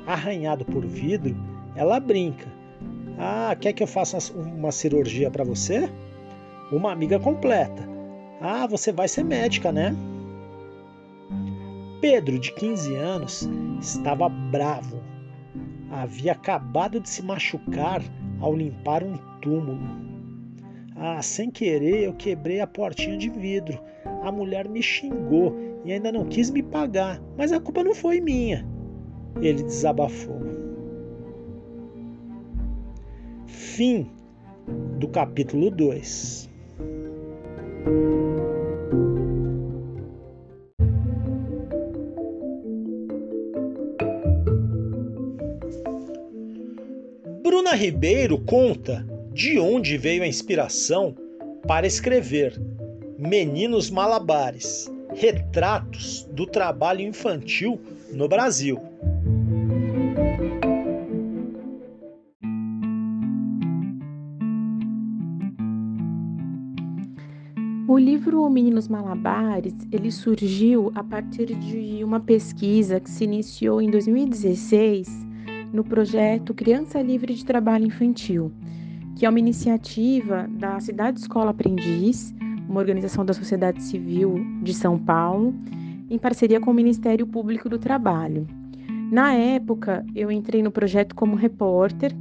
arranhado 0.05 0.63
por 0.65 0.85
vidro, 0.85 1.35
ela 1.75 1.99
brinca. 1.99 2.47
Ah, 3.17 3.55
quer 3.59 3.73
que 3.73 3.81
eu 3.81 3.87
faça 3.87 4.17
uma 4.33 4.71
cirurgia 4.71 5.31
para 5.31 5.43
você? 5.43 5.89
Uma 6.71 6.91
amiga 6.91 7.19
completa. 7.19 7.87
Ah, 8.41 8.67
você 8.67 8.91
vai 8.91 9.07
ser 9.07 9.23
médica, 9.23 9.71
né? 9.71 9.95
Pedro, 12.01 12.37
de 12.37 12.53
15 12.53 12.95
anos, 12.95 13.49
estava 13.79 14.27
bravo. 14.27 15.01
Havia 15.89 16.33
acabado 16.33 16.99
de 16.99 17.09
se 17.09 17.23
machucar 17.23 18.01
ao 18.39 18.53
limpar 18.53 19.03
um 19.03 19.17
túmulo. 19.41 19.79
Ah, 20.95 21.21
sem 21.21 21.49
querer 21.49 22.03
eu 22.03 22.13
quebrei 22.13 22.59
a 22.59 22.67
portinha 22.67 23.17
de 23.17 23.29
vidro. 23.29 23.79
A 24.23 24.31
mulher 24.31 24.67
me 24.67 24.81
xingou 24.81 25.55
e 25.83 25.91
ainda 25.91 26.11
não 26.11 26.25
quis 26.25 26.49
me 26.49 26.63
pagar, 26.63 27.21
mas 27.37 27.51
a 27.51 27.59
culpa 27.59 27.83
não 27.83 27.95
foi 27.95 28.19
minha. 28.19 28.67
Ele 29.41 29.63
desabafou. 29.63 30.64
Fim 33.47 34.09
do 34.99 35.07
capítulo 35.07 35.69
2. 35.69 36.49
Bruna 47.43 47.73
Ribeiro 47.75 48.39
conta 48.39 49.05
de 49.33 49.59
onde 49.59 49.97
veio 49.97 50.23
a 50.23 50.27
inspiração 50.27 51.15
para 51.67 51.85
escrever 51.85 52.59
Meninos 53.17 53.89
Malabares 53.89 54.91
Retratos 55.13 56.27
do 56.31 56.45
Trabalho 56.45 57.01
Infantil 57.01 57.79
no 58.11 58.27
Brasil. 58.27 58.79
O 67.87 67.99
livro 67.99 68.49
Meninos 68.49 68.87
Malabares, 68.87 69.75
ele 69.91 70.11
surgiu 70.11 70.91
a 70.95 71.03
partir 71.03 71.53
de 71.53 72.03
uma 72.03 72.19
pesquisa 72.19 72.99
que 72.99 73.11
se 73.11 73.25
iniciou 73.25 73.79
em 73.79 73.91
2016 73.91 75.07
no 75.71 75.83
projeto 75.83 76.51
Criança 76.51 76.99
Livre 76.99 77.35
de 77.35 77.45
Trabalho 77.45 77.85
Infantil, 77.85 78.51
que 79.15 79.23
é 79.23 79.29
uma 79.29 79.37
iniciativa 79.37 80.49
da 80.57 80.79
Cidade 80.79 81.19
Escola 81.19 81.51
Aprendiz, 81.51 82.33
uma 82.67 82.79
organização 82.79 83.23
da 83.23 83.35
sociedade 83.35 83.83
civil 83.83 84.43
de 84.63 84.73
São 84.73 84.97
Paulo, 84.97 85.53
em 86.09 86.17
parceria 86.17 86.59
com 86.59 86.71
o 86.71 86.73
Ministério 86.73 87.27
Público 87.27 87.69
do 87.69 87.77
Trabalho. 87.77 88.47
Na 89.11 89.31
época, 89.33 90.03
eu 90.15 90.31
entrei 90.31 90.63
no 90.63 90.71
projeto 90.71 91.13
como 91.13 91.35
repórter 91.35 92.15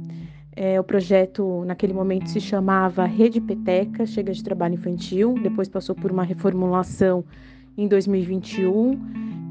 é, 0.55 0.79
o 0.79 0.83
projeto, 0.83 1.63
naquele 1.65 1.93
momento, 1.93 2.29
se 2.29 2.39
chamava 2.39 3.05
Rede 3.05 3.41
Peteca, 3.41 4.05
Chega 4.05 4.31
de 4.31 4.43
Trabalho 4.43 4.75
Infantil, 4.75 5.35
depois 5.43 5.67
passou 5.67 5.93
por 5.93 6.11
uma 6.11 6.23
reformulação 6.23 7.25
em 7.77 7.87
2021 7.87 8.97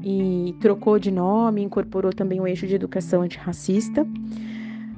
e 0.03 0.55
trocou 0.59 0.97
de 0.97 1.11
nome, 1.11 1.61
incorporou 1.61 2.11
também 2.11 2.39
o 2.39 2.47
eixo 2.47 2.65
de 2.65 2.73
educação 2.73 3.21
antirracista. 3.21 4.05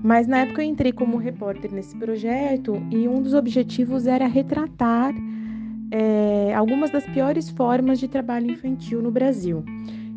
Mas 0.01 0.27
na 0.27 0.39
época 0.39 0.63
eu 0.63 0.69
entrei 0.69 0.93
como 0.93 1.17
repórter 1.17 1.71
nesse 1.73 1.97
projeto 1.97 2.81
e 2.91 3.07
um 3.07 3.21
dos 3.21 3.33
objetivos 3.33 4.07
era 4.07 4.27
retratar 4.27 5.13
é, 5.91 6.53
algumas 6.55 6.89
das 6.89 7.05
piores 7.05 7.49
formas 7.49 7.99
de 7.99 8.07
trabalho 8.07 8.51
infantil 8.51 9.01
no 9.01 9.11
Brasil. 9.11 9.63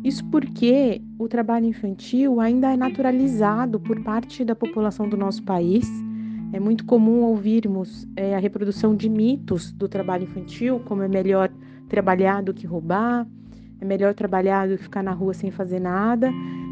Isso 0.03 0.25
porque 0.25 0.99
o 1.19 1.27
trabalho 1.27 1.67
infantil 1.67 2.39
ainda 2.39 2.73
é 2.73 2.77
naturalizado 2.77 3.79
por 3.79 4.01
parte 4.01 4.43
da 4.43 4.55
população 4.55 5.07
do 5.07 5.15
nosso 5.15 5.43
país. 5.43 5.87
É 6.51 6.59
muito 6.59 6.85
comum 6.85 7.21
ouvirmos 7.21 8.07
é, 8.15 8.35
a 8.35 8.39
reprodução 8.39 8.95
de 8.95 9.07
mitos 9.07 9.71
do 9.71 9.87
trabalho 9.87 10.23
infantil, 10.23 10.81
como 10.85 11.03
é 11.03 11.07
melhor 11.07 11.51
trabalhar 11.87 12.41
do 12.41 12.53
que 12.53 12.65
roubar, 12.65 13.27
é 13.79 13.85
melhor 13.85 14.15
trabalhar 14.15 14.67
do 14.67 14.75
que 14.75 14.83
ficar 14.83 15.03
na 15.03 15.11
rua 15.11 15.35
sem 15.35 15.51
fazer 15.51 15.79
nada. 15.79 16.31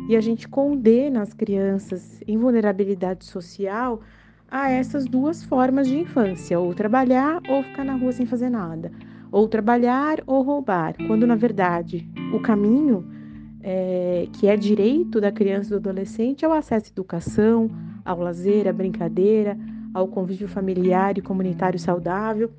E 0.09 0.15
a 0.15 0.21
gente 0.21 0.47
condena 0.47 1.21
as 1.21 1.31
crianças 1.31 2.19
em 2.27 2.35
vulnerabilidade 2.35 3.25
social 3.25 4.01
a 4.49 4.71
essas 4.71 5.05
duas 5.05 5.43
formas 5.43 5.87
de 5.87 5.99
infância, 5.99 6.59
ou 6.59 6.73
trabalhar 6.73 7.39
ou 7.47 7.61
ficar 7.61 7.83
na 7.83 7.93
rua 7.93 8.11
sem 8.11 8.25
fazer 8.25 8.49
nada, 8.49 8.91
ou 9.31 9.47
trabalhar 9.47 10.17
ou 10.25 10.41
roubar, 10.41 10.95
quando 11.05 11.27
na 11.27 11.35
verdade 11.35 12.09
o 12.33 12.39
caminho 12.39 13.18
é, 13.61 14.27
que 14.33 14.47
é 14.47 14.55
direito 14.55 15.19
da 15.19 15.31
criança 15.31 15.67
e 15.67 15.71
do 15.71 15.75
adolescente 15.77 16.45
ao 16.45 16.53
acesso 16.53 16.87
à 16.87 16.91
educação, 16.91 17.69
ao 18.05 18.19
lazer, 18.19 18.67
à 18.67 18.73
brincadeira, 18.73 19.57
ao 19.93 20.07
convívio 20.07 20.47
familiar 20.47 21.17
e 21.17 21.21
comunitário 21.21 21.79
saudável. 21.79 22.51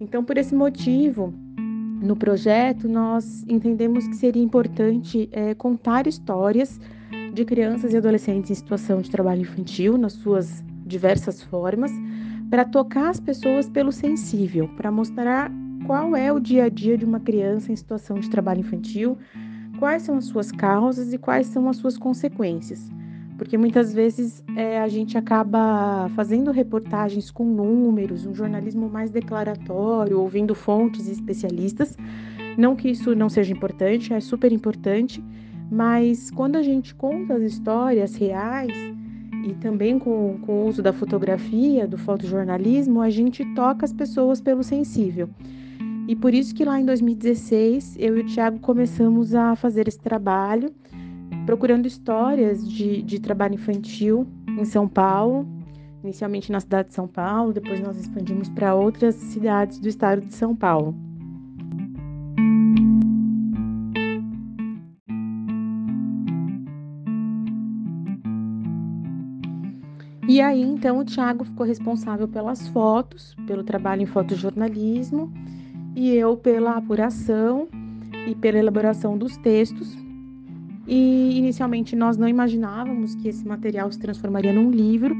Então, 0.00 0.24
por 0.24 0.38
esse 0.38 0.54
motivo, 0.54 1.34
no 2.00 2.14
projeto, 2.14 2.88
nós 2.88 3.44
entendemos 3.48 4.06
que 4.06 4.14
seria 4.14 4.42
importante 4.42 5.28
é, 5.32 5.54
contar 5.54 6.06
histórias 6.06 6.80
de 7.32 7.44
crianças 7.44 7.92
e 7.92 7.96
adolescentes 7.96 8.50
em 8.50 8.54
situação 8.54 9.00
de 9.00 9.10
trabalho 9.10 9.42
infantil, 9.42 9.98
nas 9.98 10.12
suas 10.12 10.62
diversas 10.86 11.42
formas, 11.42 11.90
para 12.48 12.64
tocar 12.64 13.10
as 13.10 13.20
pessoas 13.20 13.68
pelo 13.68 13.92
sensível, 13.92 14.68
para 14.76 14.90
mostrar 14.90 15.50
qual 15.86 16.14
é 16.16 16.32
o 16.32 16.38
dia 16.38 16.64
a 16.64 16.68
dia 16.68 16.96
de 16.96 17.04
uma 17.04 17.20
criança 17.20 17.72
em 17.72 17.76
situação 17.76 18.18
de 18.18 18.30
trabalho 18.30 18.60
infantil, 18.60 19.18
quais 19.78 20.02
são 20.02 20.16
as 20.16 20.26
suas 20.26 20.50
causas 20.50 21.12
e 21.12 21.18
quais 21.18 21.46
são 21.46 21.68
as 21.68 21.76
suas 21.76 21.96
consequências. 21.96 22.90
Porque 23.36 23.56
muitas 23.56 23.94
vezes 23.94 24.42
é, 24.56 24.80
a 24.80 24.88
gente 24.88 25.16
acaba 25.16 26.10
fazendo 26.16 26.50
reportagens 26.50 27.30
com 27.30 27.44
números, 27.44 28.26
um 28.26 28.34
jornalismo 28.34 28.88
mais 28.88 29.10
declaratório, 29.10 30.20
ouvindo 30.20 30.54
fontes 30.54 31.06
e 31.06 31.12
especialistas. 31.12 31.96
Não 32.56 32.74
que 32.74 32.90
isso 32.90 33.14
não 33.14 33.28
seja 33.28 33.52
importante, 33.52 34.12
é 34.12 34.18
super 34.18 34.50
importante, 34.50 35.22
mas 35.70 36.32
quando 36.32 36.56
a 36.56 36.62
gente 36.62 36.92
conta 36.94 37.34
as 37.34 37.42
histórias 37.42 38.16
reais 38.16 38.72
e 39.44 39.54
também 39.54 40.00
com, 40.00 40.38
com 40.44 40.64
o 40.64 40.66
uso 40.66 40.82
da 40.82 40.92
fotografia, 40.92 41.86
do 41.86 41.96
fotojornalismo, 41.96 43.00
a 43.00 43.08
gente 43.08 43.44
toca 43.54 43.84
as 43.84 43.92
pessoas 43.92 44.40
pelo 44.40 44.64
sensível. 44.64 45.28
E 46.08 46.16
por 46.16 46.32
isso 46.32 46.54
que 46.54 46.64
lá 46.64 46.80
em 46.80 46.86
2016 46.86 47.96
eu 47.98 48.16
e 48.16 48.22
o 48.22 48.24
Tiago 48.24 48.58
começamos 48.60 49.34
a 49.34 49.54
fazer 49.54 49.86
esse 49.86 49.98
trabalho, 49.98 50.74
procurando 51.44 51.84
histórias 51.84 52.66
de, 52.66 53.02
de 53.02 53.20
trabalho 53.20 53.56
infantil 53.56 54.26
em 54.58 54.64
São 54.64 54.88
Paulo, 54.88 55.46
inicialmente 56.02 56.50
na 56.50 56.60
cidade 56.60 56.88
de 56.88 56.94
São 56.94 57.06
Paulo, 57.06 57.52
depois 57.52 57.78
nós 57.80 57.98
expandimos 57.98 58.48
para 58.48 58.74
outras 58.74 59.16
cidades 59.16 59.78
do 59.78 59.86
estado 59.86 60.22
de 60.22 60.32
São 60.32 60.56
Paulo. 60.56 60.96
E 70.26 70.40
aí, 70.40 70.62
então, 70.62 71.00
o 71.00 71.04
Tiago 71.04 71.44
ficou 71.44 71.66
responsável 71.66 72.26
pelas 72.26 72.66
fotos, 72.68 73.36
pelo 73.46 73.62
trabalho 73.62 74.00
em 74.00 74.06
fotojornalismo 74.06 75.30
e 75.94 76.14
eu 76.14 76.36
pela 76.36 76.72
apuração 76.72 77.68
e 78.26 78.34
pela 78.34 78.58
elaboração 78.58 79.16
dos 79.16 79.36
textos. 79.36 79.96
E 80.86 81.36
inicialmente 81.38 81.94
nós 81.94 82.16
não 82.16 82.28
imaginávamos 82.28 83.14
que 83.14 83.28
esse 83.28 83.46
material 83.46 83.90
se 83.92 83.98
transformaria 83.98 84.52
num 84.52 84.70
livro, 84.70 85.16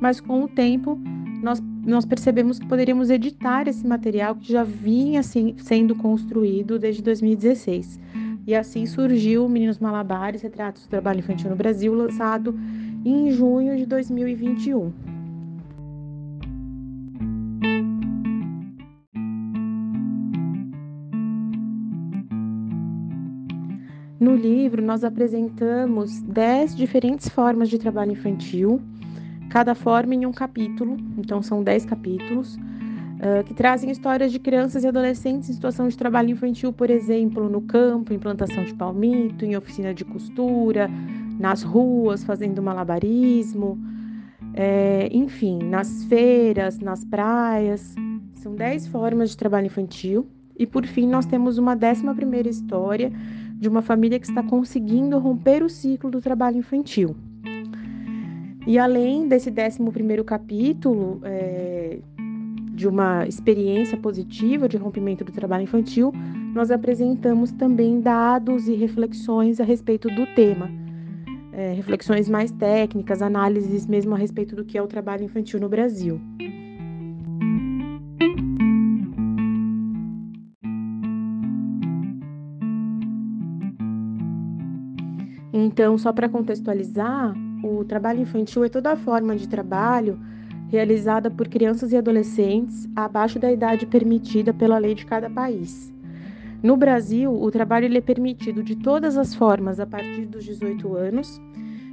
mas 0.00 0.20
com 0.20 0.42
o 0.42 0.48
tempo 0.48 0.98
nós, 1.42 1.62
nós 1.84 2.04
percebemos 2.04 2.58
que 2.58 2.66
poderíamos 2.66 3.10
editar 3.10 3.68
esse 3.68 3.86
material 3.86 4.34
que 4.36 4.50
já 4.50 4.62
vinha 4.62 5.20
assim, 5.20 5.54
sendo 5.58 5.94
construído 5.96 6.78
desde 6.78 7.02
2016. 7.02 8.00
E 8.46 8.54
assim 8.54 8.86
surgiu 8.86 9.48
Meninos 9.48 9.78
Malabares, 9.78 10.42
Retratos 10.42 10.82
do 10.84 10.88
Trabalho 10.88 11.20
Infantil 11.20 11.50
no 11.50 11.56
Brasil, 11.56 11.92
lançado 11.94 12.58
em 13.04 13.30
junho 13.30 13.76
de 13.76 13.86
2021. 13.86 15.11
No 24.22 24.36
livro, 24.36 24.80
nós 24.80 25.02
apresentamos 25.02 26.20
10 26.20 26.76
diferentes 26.76 27.28
formas 27.28 27.68
de 27.68 27.76
trabalho 27.76 28.12
infantil, 28.12 28.80
cada 29.50 29.74
forma 29.74 30.14
em 30.14 30.24
um 30.24 30.30
capítulo, 30.30 30.96
então 31.18 31.42
são 31.42 31.60
10 31.60 31.86
capítulos, 31.86 32.54
uh, 32.54 33.42
que 33.44 33.52
trazem 33.52 33.90
histórias 33.90 34.30
de 34.30 34.38
crianças 34.38 34.84
e 34.84 34.86
adolescentes 34.86 35.50
em 35.50 35.52
situação 35.52 35.88
de 35.88 35.98
trabalho 35.98 36.30
infantil, 36.30 36.72
por 36.72 36.88
exemplo, 36.88 37.48
no 37.48 37.62
campo, 37.62 38.14
em 38.14 38.18
plantação 38.20 38.62
de 38.62 38.72
palmito, 38.74 39.44
em 39.44 39.56
oficina 39.56 39.92
de 39.92 40.04
costura, 40.04 40.88
nas 41.36 41.64
ruas, 41.64 42.22
fazendo 42.22 42.62
malabarismo, 42.62 43.76
é, 44.54 45.08
enfim, 45.10 45.58
nas 45.64 46.04
feiras, 46.04 46.78
nas 46.78 47.04
praias, 47.04 47.92
São 48.34 48.54
10 48.54 48.86
formas 48.86 49.30
de 49.30 49.36
trabalho 49.36 49.66
infantil. 49.66 50.28
E 50.56 50.64
por 50.64 50.86
fim, 50.86 51.08
nós 51.08 51.26
temos 51.26 51.58
uma 51.58 51.74
décima 51.74 52.14
primeira 52.14 52.48
história 52.48 53.10
de 53.62 53.68
uma 53.68 53.80
família 53.80 54.18
que 54.18 54.26
está 54.26 54.42
conseguindo 54.42 55.16
romper 55.20 55.62
o 55.62 55.70
ciclo 55.70 56.10
do 56.10 56.20
trabalho 56.20 56.56
infantil. 56.56 57.14
E 58.66 58.76
além 58.76 59.28
desse 59.28 59.52
décimo 59.52 59.92
primeiro 59.92 60.24
capítulo, 60.24 61.20
é, 61.22 62.00
de 62.74 62.88
uma 62.88 63.24
experiência 63.24 63.96
positiva 63.96 64.68
de 64.68 64.76
rompimento 64.76 65.22
do 65.22 65.30
trabalho 65.30 65.62
infantil, 65.62 66.12
nós 66.52 66.72
apresentamos 66.72 67.52
também 67.52 68.00
dados 68.00 68.66
e 68.66 68.74
reflexões 68.74 69.60
a 69.60 69.64
respeito 69.64 70.08
do 70.08 70.26
tema. 70.34 70.68
É, 71.52 71.72
reflexões 71.72 72.28
mais 72.28 72.50
técnicas, 72.50 73.22
análises 73.22 73.86
mesmo 73.86 74.12
a 74.16 74.18
respeito 74.18 74.56
do 74.56 74.64
que 74.64 74.76
é 74.76 74.82
o 74.82 74.88
trabalho 74.88 75.22
infantil 75.22 75.60
no 75.60 75.68
Brasil. 75.68 76.20
Então, 85.52 85.98
só 85.98 86.12
para 86.12 86.28
contextualizar, 86.28 87.34
o 87.62 87.84
trabalho 87.84 88.20
infantil 88.20 88.64
é 88.64 88.68
toda 88.68 88.96
forma 88.96 89.36
de 89.36 89.46
trabalho 89.46 90.18
realizada 90.68 91.30
por 91.30 91.48
crianças 91.48 91.92
e 91.92 91.96
adolescentes 91.96 92.88
abaixo 92.96 93.38
da 93.38 93.52
idade 93.52 93.84
permitida 93.84 94.54
pela 94.54 94.78
lei 94.78 94.94
de 94.94 95.04
cada 95.04 95.28
país. 95.28 95.92
No 96.62 96.76
Brasil, 96.76 97.30
o 97.30 97.50
trabalho 97.50 97.94
é 97.94 98.00
permitido 98.00 98.62
de 98.62 98.76
todas 98.76 99.18
as 99.18 99.34
formas 99.34 99.78
a 99.78 99.86
partir 99.86 100.24
dos 100.24 100.44
18 100.44 100.94
anos, 100.94 101.38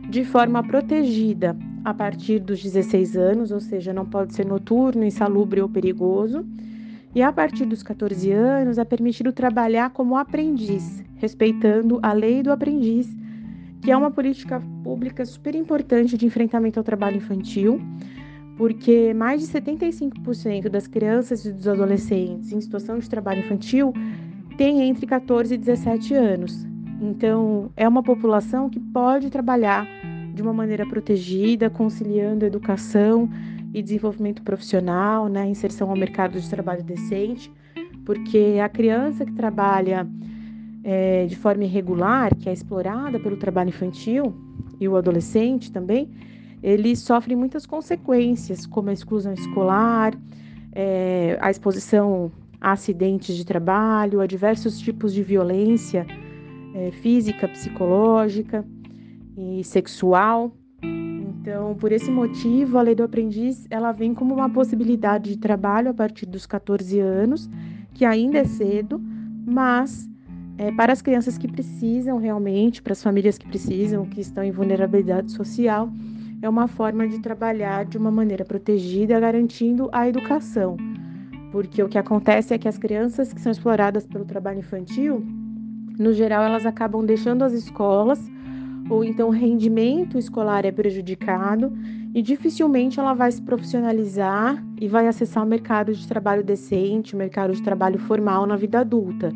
de 0.09 0.23
forma 0.23 0.63
protegida 0.63 1.57
a 1.83 1.93
partir 1.93 2.39
dos 2.39 2.63
16 2.63 3.17
anos, 3.17 3.51
ou 3.51 3.59
seja, 3.59 3.91
não 3.91 4.05
pode 4.05 4.33
ser 4.33 4.45
noturno, 4.45 5.03
insalubre 5.03 5.61
ou 5.61 5.67
perigoso, 5.67 6.45
e 7.13 7.21
a 7.21 7.33
partir 7.33 7.65
dos 7.65 7.83
14 7.83 8.31
anos 8.31 8.77
é 8.77 8.85
permitido 8.85 9.33
trabalhar 9.33 9.89
como 9.89 10.15
aprendiz, 10.15 11.03
respeitando 11.17 11.99
a 12.01 12.13
lei 12.13 12.41
do 12.41 12.51
aprendiz 12.51 13.18
que 13.81 13.91
é 13.91 13.97
uma 13.97 14.11
política 14.11 14.61
pública 14.83 15.25
super 15.25 15.55
importante 15.55 16.17
de 16.17 16.25
enfrentamento 16.25 16.79
ao 16.79 16.83
trabalho 16.83 17.17
infantil, 17.17 17.81
porque 18.57 19.13
mais 19.13 19.41
de 19.41 19.47
75% 19.47 20.67
das 20.67 20.85
crianças 20.85 21.45
e 21.45 21.53
dos 21.53 21.67
adolescentes 21.67 22.51
em 22.51 22.59
situação 22.59 22.99
de 22.99 23.09
trabalho 23.09 23.39
infantil 23.39 23.93
têm 24.57 24.81
entre 24.89 25.05
14 25.05 25.53
e 25.53 25.57
17 25.57 26.13
anos. 26.13 26.67
Então, 27.01 27.71
é 27.77 27.87
uma 27.87 28.03
população 28.03 28.69
que 28.69 28.79
pode 28.79 29.29
trabalhar 29.29 29.87
de 30.33 30.41
uma 30.41 30.53
maneira 30.53 30.85
protegida, 30.85 31.69
conciliando 31.69 32.45
educação 32.45 33.29
e 33.73 33.81
desenvolvimento 33.81 34.41
profissional, 34.41 35.29
né, 35.29 35.47
inserção 35.47 35.89
ao 35.89 35.95
mercado 35.95 36.39
de 36.39 36.49
trabalho 36.49 36.83
decente, 36.83 37.49
porque 38.05 38.57
a 38.61 38.67
criança 38.67 39.25
que 39.25 39.31
trabalha 39.31 40.05
é, 40.91 41.27
de 41.27 41.35
forma 41.35 41.65
irregular, 41.65 42.35
que 42.35 42.49
é 42.49 42.51
explorada 42.51 43.19
pelo 43.19 43.37
trabalho 43.37 43.69
infantil 43.69 44.33
e 44.79 44.87
o 44.87 44.97
adolescente 44.97 45.71
também, 45.71 46.09
eles 46.63 46.97
sofrem 46.97 47.37
muitas 47.37 47.63
consequências, 47.67 48.65
como 48.65 48.89
a 48.89 48.93
exclusão 48.93 49.31
escolar, 49.31 50.17
é, 50.73 51.37
a 51.39 51.51
exposição 51.51 52.31
a 52.59 52.71
acidentes 52.71 53.37
de 53.37 53.45
trabalho, 53.45 54.19
a 54.19 54.25
diversos 54.25 54.79
tipos 54.79 55.13
de 55.13 55.21
violência 55.21 56.07
é, 56.73 56.89
física, 56.89 57.47
psicológica 57.47 58.65
e 59.37 59.63
sexual. 59.63 60.51
Então, 60.81 61.75
por 61.75 61.91
esse 61.91 62.09
motivo, 62.09 62.79
a 62.79 62.81
lei 62.81 62.95
do 62.95 63.03
aprendiz 63.03 63.67
ela 63.69 63.91
vem 63.91 64.15
como 64.15 64.33
uma 64.33 64.49
possibilidade 64.49 65.29
de 65.29 65.37
trabalho 65.37 65.91
a 65.91 65.93
partir 65.93 66.25
dos 66.25 66.47
14 66.47 66.99
anos, 66.99 67.47
que 67.93 68.03
ainda 68.03 68.39
é 68.39 68.45
cedo, 68.45 68.99
mas 69.45 70.08
é, 70.59 70.73
para 70.73 70.91
as 70.91 71.01
crianças 71.01 71.37
que 71.37 71.47
precisam 71.47 72.17
realmente, 72.17 72.81
para 72.81 72.91
as 72.91 73.01
famílias 73.01 73.37
que 73.37 73.47
precisam, 73.47 74.05
que 74.05 74.19
estão 74.19 74.43
em 74.43 74.51
vulnerabilidade 74.51 75.31
social, 75.31 75.89
é 76.41 76.49
uma 76.49 76.67
forma 76.67 77.07
de 77.07 77.17
trabalhar 77.19 77.85
de 77.85 77.97
uma 77.97 78.11
maneira 78.11 78.43
protegida, 78.43 79.17
garantindo 79.21 79.89
a 79.93 80.07
educação. 80.07 80.75
Porque 81.53 81.81
o 81.81 81.87
que 81.87 81.97
acontece 81.97 82.53
é 82.53 82.57
que 82.57 82.67
as 82.67 82.77
crianças 82.77 83.31
que 83.31 83.39
são 83.39 83.53
exploradas 83.53 84.05
pelo 84.05 84.25
trabalho 84.25 84.59
infantil, 84.59 85.25
no 85.97 86.13
geral, 86.13 86.43
elas 86.43 86.65
acabam 86.65 87.05
deixando 87.05 87.43
as 87.43 87.53
escolas, 87.53 88.19
ou 88.89 89.01
então 89.05 89.29
o 89.29 89.31
rendimento 89.31 90.17
escolar 90.17 90.65
é 90.65 90.71
prejudicado 90.73 91.71
e 92.13 92.21
dificilmente 92.21 92.99
ela 92.99 93.13
vai 93.13 93.31
se 93.31 93.41
profissionalizar 93.41 94.61
e 94.79 94.89
vai 94.89 95.07
acessar 95.07 95.45
o 95.45 95.47
mercado 95.47 95.93
de 95.93 96.05
trabalho 96.05 96.43
decente, 96.43 97.15
o 97.15 97.17
mercado 97.17 97.53
de 97.53 97.63
trabalho 97.63 97.97
formal 97.97 98.45
na 98.45 98.57
vida 98.57 98.79
adulta. 98.79 99.31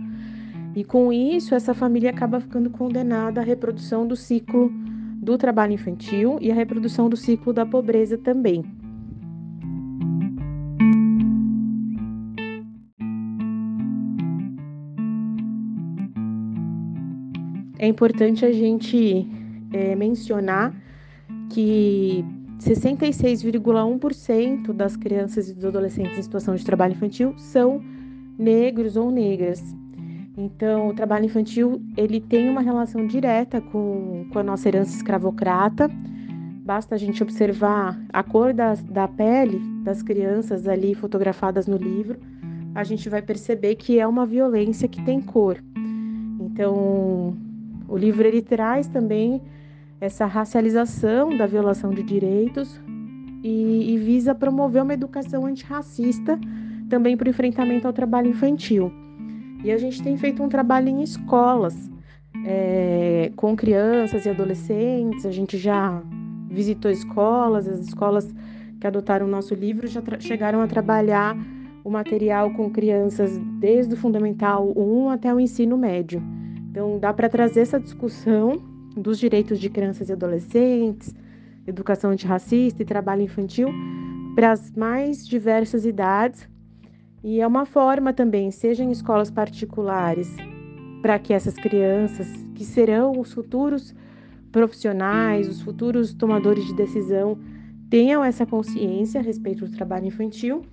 E 0.75 0.83
com 0.83 1.13
isso, 1.13 1.53
essa 1.53 1.71
família 1.73 2.09
acaba 2.09 2.39
ficando 2.39 2.69
condenada 2.69 3.41
à 3.41 3.43
reprodução 3.43 4.07
do 4.07 4.15
ciclo 4.15 4.71
do 5.17 5.37
trabalho 5.37 5.73
infantil 5.73 6.37
e 6.41 6.51
à 6.51 6.55
reprodução 6.55 7.07
do 7.07 7.15
ciclo 7.15 7.53
da 7.53 7.63
pobreza 7.65 8.17
também. 8.17 8.65
É 17.77 17.87
importante 17.87 18.45
a 18.45 18.51
gente 18.51 19.27
é, 19.71 19.95
mencionar 19.95 20.73
que 21.49 22.25
66,1% 22.59 24.71
das 24.71 24.95
crianças 24.95 25.49
e 25.49 25.53
dos 25.53 25.65
adolescentes 25.65 26.17
em 26.17 26.21
situação 26.21 26.55
de 26.55 26.63
trabalho 26.63 26.93
infantil 26.93 27.33
são 27.37 27.81
negros 28.39 28.95
ou 28.95 29.11
negras. 29.11 29.82
Então, 30.35 30.87
o 30.87 30.93
trabalho 30.93 31.25
infantil 31.25 31.81
ele 31.95 32.19
tem 32.19 32.49
uma 32.49 32.61
relação 32.61 33.05
direta 33.05 33.61
com, 33.61 34.25
com 34.31 34.39
a 34.39 34.43
nossa 34.43 34.67
herança 34.67 34.95
escravocrata. 34.95 35.89
Basta 36.65 36.95
a 36.95 36.97
gente 36.97 37.21
observar 37.21 37.99
a 38.11 38.23
cor 38.23 38.53
da, 38.53 38.73
da 38.73 39.07
pele 39.07 39.59
das 39.83 40.01
crianças 40.01 40.67
ali 40.67 40.95
fotografadas 40.95 41.67
no 41.67 41.77
livro, 41.77 42.17
a 42.73 42.83
gente 42.83 43.09
vai 43.09 43.21
perceber 43.21 43.75
que 43.75 43.99
é 43.99 44.07
uma 44.07 44.25
violência 44.25 44.87
que 44.87 45.03
tem 45.03 45.21
cor. 45.21 45.61
Então, 46.39 47.35
o 47.87 47.97
livro 47.97 48.25
ele 48.25 48.41
traz 48.41 48.87
também 48.87 49.41
essa 49.99 50.25
racialização 50.25 51.37
da 51.37 51.45
violação 51.45 51.91
de 51.91 52.01
direitos 52.01 52.81
e, 53.43 53.93
e 53.93 53.97
visa 53.97 54.33
promover 54.33 54.81
uma 54.81 54.93
educação 54.93 55.45
antirracista 55.45 56.39
também 56.89 57.15
para 57.15 57.27
o 57.27 57.29
enfrentamento 57.29 57.87
ao 57.87 57.93
trabalho 57.93 58.29
infantil. 58.29 59.02
E 59.63 59.71
a 59.71 59.77
gente 59.77 60.03
tem 60.03 60.17
feito 60.17 60.43
um 60.43 60.49
trabalho 60.49 60.89
em 60.89 61.01
escolas 61.01 61.73
é, 62.45 63.31
com 63.35 63.55
crianças 63.55 64.25
e 64.25 64.29
adolescentes. 64.29 65.25
A 65.25 65.31
gente 65.31 65.57
já 65.57 66.01
visitou 66.49 66.91
escolas, 66.91 67.67
as 67.67 67.79
escolas 67.79 68.33
que 68.79 68.85
adotaram 68.85 69.25
o 69.25 69.29
nosso 69.29 69.55
livro 69.55 69.87
já 69.87 70.01
chegaram 70.19 70.61
a 70.61 70.67
trabalhar 70.67 71.37
o 71.83 71.89
material 71.89 72.51
com 72.51 72.69
crianças 72.69 73.37
desde 73.59 73.93
o 73.93 73.97
fundamental 73.97 74.71
1 74.75 75.09
até 75.09 75.33
o 75.33 75.39
ensino 75.39 75.77
médio. 75.77 76.21
Então, 76.69 76.99
dá 76.99 77.13
para 77.13 77.29
trazer 77.29 77.61
essa 77.61 77.79
discussão 77.79 78.61
dos 78.95 79.17
direitos 79.17 79.59
de 79.59 79.69
crianças 79.69 80.09
e 80.09 80.11
adolescentes, 80.11 81.13
educação 81.65 82.11
antirracista 82.11 82.81
e 82.81 82.85
trabalho 82.85 83.21
infantil 83.21 83.69
para 84.35 84.51
as 84.51 84.71
mais 84.71 85.25
diversas 85.25 85.85
idades 85.85 86.47
e 87.23 87.39
é 87.39 87.47
uma 87.47 87.65
forma 87.65 88.11
também, 88.11 88.51
seja 88.51 88.83
em 88.83 88.91
escolas 88.91 89.31
particulares, 89.31 90.29
para 91.01 91.17
que 91.17 91.33
essas 91.33 91.53
crianças, 91.53 92.27
que 92.53 92.65
serão 92.65 93.19
os 93.19 93.31
futuros 93.31 93.95
profissionais, 94.51 95.47
os 95.47 95.61
futuros 95.61 96.13
tomadores 96.13 96.65
de 96.65 96.73
decisão, 96.73 97.37
tenham 97.89 98.23
essa 98.23 98.45
consciência 98.45 99.21
a 99.21 99.23
respeito 99.23 99.65
do 99.65 99.75
trabalho 99.75 100.07
infantil. 100.07 100.63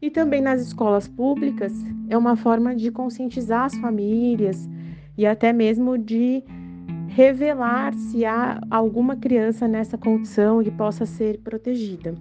E 0.00 0.08
também 0.10 0.40
nas 0.40 0.60
escolas 0.60 1.08
públicas, 1.08 1.72
é 2.08 2.16
uma 2.16 2.36
forma 2.36 2.74
de 2.76 2.92
conscientizar 2.92 3.64
as 3.64 3.76
famílias 3.78 4.68
e 5.16 5.26
até 5.26 5.52
mesmo 5.52 5.98
de 5.98 6.44
revelar 7.08 7.92
se 7.94 8.24
há 8.24 8.60
alguma 8.70 9.16
criança 9.16 9.66
nessa 9.66 9.98
condição 9.98 10.62
que 10.62 10.70
possa 10.70 11.04
ser 11.04 11.40
protegida. 11.40 12.14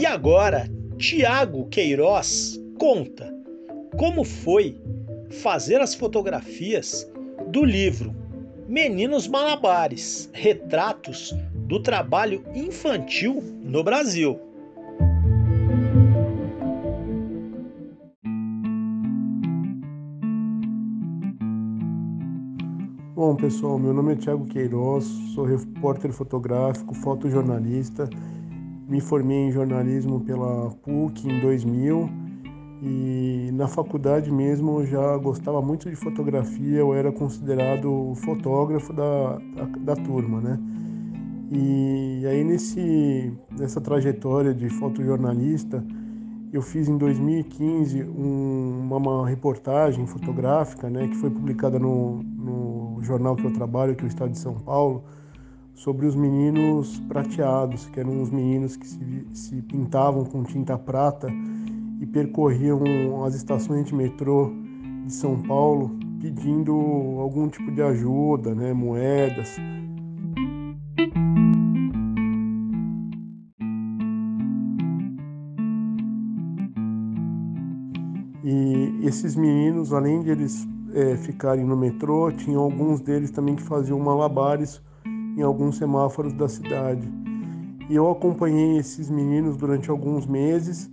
E 0.00 0.06
agora, 0.06 0.66
Tiago 0.96 1.68
Queiroz 1.68 2.58
conta 2.78 3.30
como 3.98 4.24
foi 4.24 4.80
fazer 5.42 5.78
as 5.82 5.94
fotografias 5.94 7.06
do 7.48 7.62
livro 7.62 8.16
Meninos 8.66 9.28
Malabares 9.28 10.30
Retratos 10.32 11.36
do 11.66 11.82
Trabalho 11.82 12.42
Infantil 12.54 13.42
no 13.62 13.84
Brasil. 13.84 14.40
Bom, 23.14 23.36
pessoal, 23.36 23.78
meu 23.78 23.92
nome 23.92 24.14
é 24.14 24.16
Thiago 24.16 24.46
Queiroz, 24.46 25.04
sou 25.34 25.44
repórter 25.44 26.10
fotográfico, 26.10 26.94
fotojornalista. 26.94 28.08
Me 28.90 29.00
formei 29.00 29.36
em 29.46 29.52
jornalismo 29.52 30.20
pela 30.20 30.68
PUC 30.82 31.28
em 31.30 31.40
2000 31.40 32.10
e 32.82 33.50
na 33.52 33.68
faculdade 33.68 34.32
mesmo 34.32 34.80
eu 34.80 34.86
já 34.86 35.16
gostava 35.16 35.62
muito 35.62 35.88
de 35.88 35.94
fotografia, 35.94 36.78
eu 36.78 36.92
era 36.92 37.12
considerado 37.12 38.12
fotógrafo 38.16 38.92
da, 38.92 39.38
da, 39.54 39.94
da 39.94 39.94
turma, 39.94 40.40
né? 40.40 40.58
E 41.52 42.26
aí 42.26 42.42
nesse, 42.42 43.32
nessa 43.56 43.80
trajetória 43.80 44.52
de 44.52 44.68
fotojornalista, 44.68 45.84
eu 46.52 46.60
fiz 46.60 46.88
em 46.88 46.98
2015 46.98 48.02
um, 48.02 48.80
uma, 48.80 48.96
uma, 48.96 49.28
reportagem 49.28 50.04
fotográfica, 50.04 50.90
né, 50.90 51.06
que 51.06 51.14
foi 51.16 51.30
publicada 51.30 51.78
no, 51.78 52.24
no 52.24 52.98
jornal 53.02 53.36
que 53.36 53.44
eu 53.44 53.52
trabalho, 53.52 53.94
que 53.94 54.02
é 54.02 54.06
o 54.06 54.08
Estado 54.08 54.32
de 54.32 54.38
São 54.38 54.54
Paulo, 54.54 55.04
sobre 55.74 56.06
os 56.06 56.14
meninos 56.14 56.98
prateados, 57.08 57.86
que 57.86 58.00
eram 58.00 58.20
os 58.22 58.30
meninos 58.30 58.76
que 58.76 58.86
se, 58.86 59.26
se 59.32 59.62
pintavam 59.62 60.24
com 60.24 60.42
tinta 60.42 60.78
prata 60.78 61.28
e 62.00 62.06
percorriam 62.06 63.24
as 63.24 63.34
estações 63.34 63.86
de 63.86 63.94
metrô 63.94 64.52
de 65.04 65.12
São 65.12 65.40
Paulo 65.42 65.98
pedindo 66.20 66.72
algum 67.18 67.48
tipo 67.48 67.70
de 67.72 67.82
ajuda, 67.82 68.54
né, 68.54 68.72
moedas, 68.72 69.56
E 78.42 79.06
esses 79.06 79.36
meninos, 79.36 79.92
além 79.92 80.22
de 80.22 80.30
eles 80.30 80.66
é, 80.94 81.16
ficarem 81.16 81.64
no 81.64 81.76
metrô, 81.76 82.32
tinham 82.32 82.62
alguns 82.62 83.00
deles 83.00 83.30
também 83.30 83.54
que 83.54 83.62
faziam 83.62 83.98
malabares 84.00 84.82
em 85.36 85.42
alguns 85.42 85.76
semáforos 85.76 86.32
da 86.32 86.48
cidade. 86.48 87.08
E 87.88 87.94
eu 87.94 88.10
acompanhei 88.10 88.78
esses 88.78 89.10
meninos 89.10 89.56
durante 89.56 89.90
alguns 89.90 90.26
meses 90.26 90.90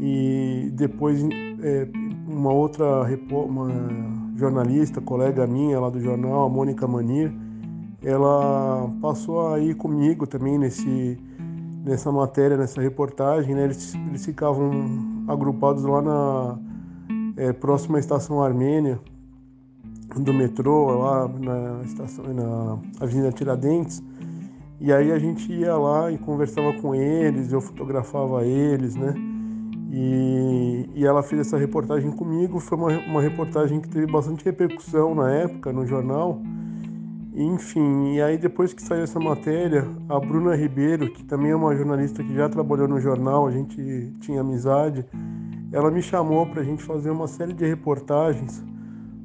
e 0.00 0.70
depois 0.74 1.22
é, 1.62 1.88
uma 2.26 2.52
outra 2.52 3.06
uma 3.30 3.68
jornalista, 4.36 5.00
colega 5.00 5.46
minha 5.46 5.80
lá 5.80 5.88
do 5.88 6.00
jornal, 6.00 6.46
a 6.46 6.48
Mônica 6.48 6.86
Manir, 6.86 7.32
ela 8.02 8.90
passou 9.00 9.52
a 9.52 9.60
ir 9.60 9.74
comigo 9.74 10.26
também 10.26 10.58
nesse 10.58 11.18
nessa 11.84 12.10
matéria, 12.10 12.56
nessa 12.56 12.80
reportagem, 12.80 13.54
né? 13.54 13.64
Eles, 13.64 13.94
eles 13.94 14.26
ficavam 14.26 15.24
agrupados 15.28 15.84
lá 15.84 16.02
na 16.02 16.58
é, 17.36 17.52
próxima 17.52 18.00
estação 18.00 18.42
Armênia 18.42 18.98
do 20.22 20.32
metrô, 20.32 20.98
lá 20.98 21.28
na, 21.28 21.82
estação, 21.84 22.24
na 22.32 22.78
Avenida 23.00 23.32
Tiradentes. 23.32 24.02
E 24.80 24.92
aí 24.92 25.10
a 25.10 25.18
gente 25.18 25.50
ia 25.52 25.74
lá 25.76 26.10
e 26.10 26.18
conversava 26.18 26.72
com 26.74 26.94
eles, 26.94 27.52
eu 27.52 27.60
fotografava 27.60 28.44
eles, 28.44 28.94
né? 28.94 29.14
E, 29.90 30.90
e 30.94 31.06
ela 31.06 31.22
fez 31.22 31.40
essa 31.42 31.56
reportagem 31.56 32.10
comigo. 32.10 32.60
Foi 32.60 32.76
uma, 32.76 32.88
uma 33.06 33.22
reportagem 33.22 33.80
que 33.80 33.88
teve 33.88 34.06
bastante 34.06 34.44
repercussão 34.44 35.14
na 35.14 35.30
época 35.30 35.72
no 35.72 35.86
jornal. 35.86 36.40
Enfim, 37.34 38.14
e 38.14 38.22
aí 38.22 38.38
depois 38.38 38.72
que 38.72 38.82
saiu 38.82 39.02
essa 39.02 39.20
matéria, 39.20 39.86
a 40.08 40.18
Bruna 40.18 40.56
Ribeiro, 40.56 41.10
que 41.12 41.22
também 41.24 41.50
é 41.50 41.56
uma 41.56 41.74
jornalista 41.76 42.22
que 42.22 42.34
já 42.34 42.48
trabalhou 42.48 42.88
no 42.88 42.98
jornal, 42.98 43.46
a 43.46 43.50
gente 43.50 44.10
tinha 44.20 44.40
amizade, 44.40 45.04
ela 45.70 45.90
me 45.90 46.00
chamou 46.00 46.46
para 46.46 46.62
a 46.62 46.64
gente 46.64 46.82
fazer 46.82 47.10
uma 47.10 47.26
série 47.26 47.52
de 47.52 47.66
reportagens 47.66 48.64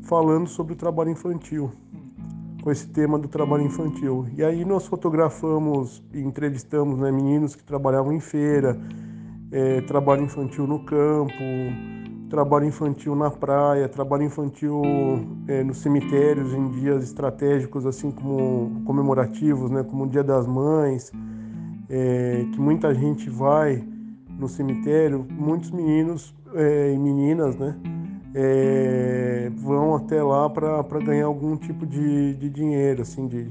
falando 0.04 0.48
sobre 0.48 0.74
o 0.74 0.76
trabalho 0.76 1.10
infantil, 1.10 1.72
com 2.64 2.72
esse 2.72 2.88
tema 2.88 3.18
do 3.18 3.28
trabalho 3.28 3.64
infantil. 3.64 4.28
E 4.36 4.44
aí 4.44 4.66
nós 4.66 4.86
fotografamos 4.86 6.04
e 6.14 6.20
entrevistamos 6.20 6.98
né, 7.00 7.12
meninos 7.12 7.56
que 7.56 7.64
trabalhavam 7.64 8.14
em 8.14 8.20
feira, 8.20 8.80
é, 9.52 9.82
trabalho 9.82 10.24
infantil 10.24 10.66
no 10.66 10.80
campo, 10.84 11.34
trabalho 12.30 12.66
infantil 12.66 13.16
na 13.16 13.30
praia, 13.30 13.90
trabalho 13.90 14.24
infantil 14.24 14.82
é, 15.48 15.64
nos 15.64 15.80
cemitérios 15.80 16.54
em 16.54 16.70
dias 16.70 17.04
estratégicos, 17.04 17.86
assim 17.86 18.10
como 18.10 18.82
comemorativos, 18.86 19.70
né, 19.70 19.84
como 19.84 20.06
o 20.06 20.08
Dia 20.08 20.24
das 20.24 20.48
Mães, 20.48 21.12
é, 21.90 22.46
que 22.54 22.60
muita 22.60 22.94
gente 22.94 23.30
vai 23.30 23.84
no 24.40 24.48
cemitério, 24.48 25.28
muitos 25.30 25.72
meninos 25.72 26.34
é, 26.56 26.94
e 26.94 26.98
meninas, 26.98 27.58
né, 27.58 27.76
é, 28.34 29.50
vão 29.56 29.96
até 29.96 30.22
lá 30.22 30.50
para 30.50 31.00
ganhar 31.00 31.26
algum 31.26 31.58
tipo 31.58 31.86
de, 31.86 32.34
de 32.36 32.50
dinheiro, 32.50 33.02
assim, 33.02 33.28
de, 33.28 33.48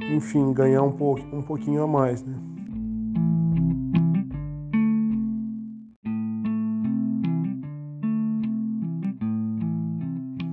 enfim, 0.00 0.52
ganhar 0.52 0.82
um, 0.82 0.92
pouco, 0.92 1.22
um 1.34 1.42
pouquinho 1.42 1.82
a 1.82 1.86
mais, 1.86 2.22
né. 2.22 2.34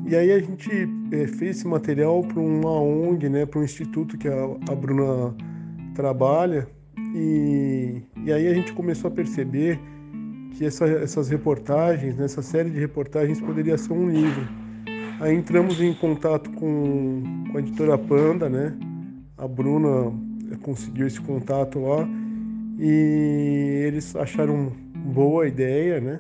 E 0.07 0.15
aí 0.15 0.29
a 0.33 0.39
gente 0.39 0.69
é, 1.13 1.25
fez 1.25 1.57
esse 1.57 1.67
material 1.67 2.21
para 2.21 2.39
uma 2.39 2.81
ONG, 2.81 3.29
né, 3.29 3.45
para 3.45 3.61
um 3.61 3.63
instituto 3.63 4.17
que 4.17 4.27
a, 4.27 4.43
a 4.69 4.75
Bruna 4.75 5.33
trabalha, 5.95 6.67
e, 7.15 8.01
e 8.25 8.33
aí 8.33 8.47
a 8.47 8.53
gente 8.53 8.73
começou 8.73 9.09
a 9.09 9.13
perceber 9.13 9.79
que 10.61 10.65
essa, 10.67 10.85
essas 10.85 11.27
reportagens, 11.27 12.15
nessa 12.15 12.43
série 12.43 12.69
de 12.69 12.79
reportagens, 12.79 13.41
poderia 13.41 13.75
ser 13.79 13.93
um 13.93 14.07
livro. 14.07 14.47
Aí 15.19 15.33
entramos 15.33 15.81
em 15.81 15.91
contato 15.91 16.51
com, 16.51 17.23
com 17.51 17.57
a 17.57 17.61
editora 17.61 17.97
Panda, 17.97 18.47
né? 18.47 18.77
A 19.39 19.47
Bruna 19.47 20.13
conseguiu 20.61 21.07
esse 21.07 21.19
contato 21.19 21.79
lá 21.79 22.07
e 22.77 23.85
eles 23.87 24.15
acharam 24.15 24.71
boa 25.03 25.45
a 25.45 25.47
ideia, 25.47 25.99
né? 25.99 26.19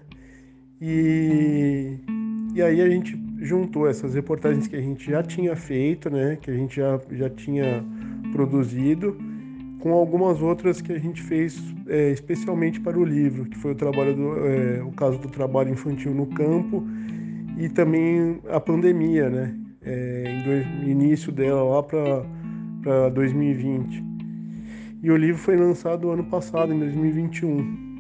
E, 0.81 1.97
e 2.55 2.63
aí 2.63 2.81
a 2.81 2.89
gente 2.89 3.15
juntou 3.37 3.87
essas 3.87 4.15
reportagens 4.15 4.67
que 4.67 4.75
a 4.75 4.81
gente 4.81 5.07
já 5.07 5.21
tinha 5.21 5.55
feito, 5.55 6.09
né, 6.09 6.35
que 6.41 6.49
a 6.49 6.53
gente 6.55 6.77
já, 6.77 6.99
já 7.11 7.29
tinha 7.29 7.83
produzido, 8.31 9.15
com 9.81 9.93
algumas 9.93 10.41
outras 10.41 10.79
que 10.79 10.93
a 10.93 10.99
gente 10.99 11.21
fez 11.21 11.61
é, 11.87 12.11
especialmente 12.11 12.79
para 12.79 12.97
o 12.97 13.03
livro, 13.03 13.45
que 13.45 13.57
foi 13.57 13.71
o 13.71 13.75
trabalho 13.75 14.15
do, 14.15 14.47
é, 14.47 14.83
o 14.83 14.91
caso 14.91 15.17
do 15.17 15.27
trabalho 15.27 15.71
infantil 15.71 16.13
no 16.13 16.27
campo 16.27 16.83
e 17.57 17.67
também 17.67 18.39
a 18.49 18.59
pandemia, 18.59 19.29
né, 19.29 19.55
é, 19.83 20.65
início 20.85 21.31
dela 21.31 21.63
lá 21.63 21.83
para 21.83 23.09
2020. 23.09 24.03
E 25.03 25.09
o 25.09 25.17
livro 25.17 25.41
foi 25.41 25.55
lançado 25.55 26.11
ano 26.11 26.23
passado, 26.23 26.71
em 26.71 26.79
2021. 26.79 27.90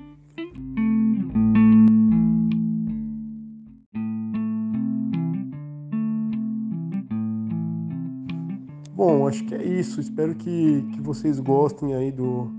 Acho 9.31 9.45
que 9.45 9.55
é 9.55 9.63
isso. 9.63 10.01
Espero 10.01 10.35
que, 10.35 10.85
que 10.93 11.01
vocês 11.01 11.39
gostem 11.39 11.95
aí 11.95 12.11
do, 12.11 12.51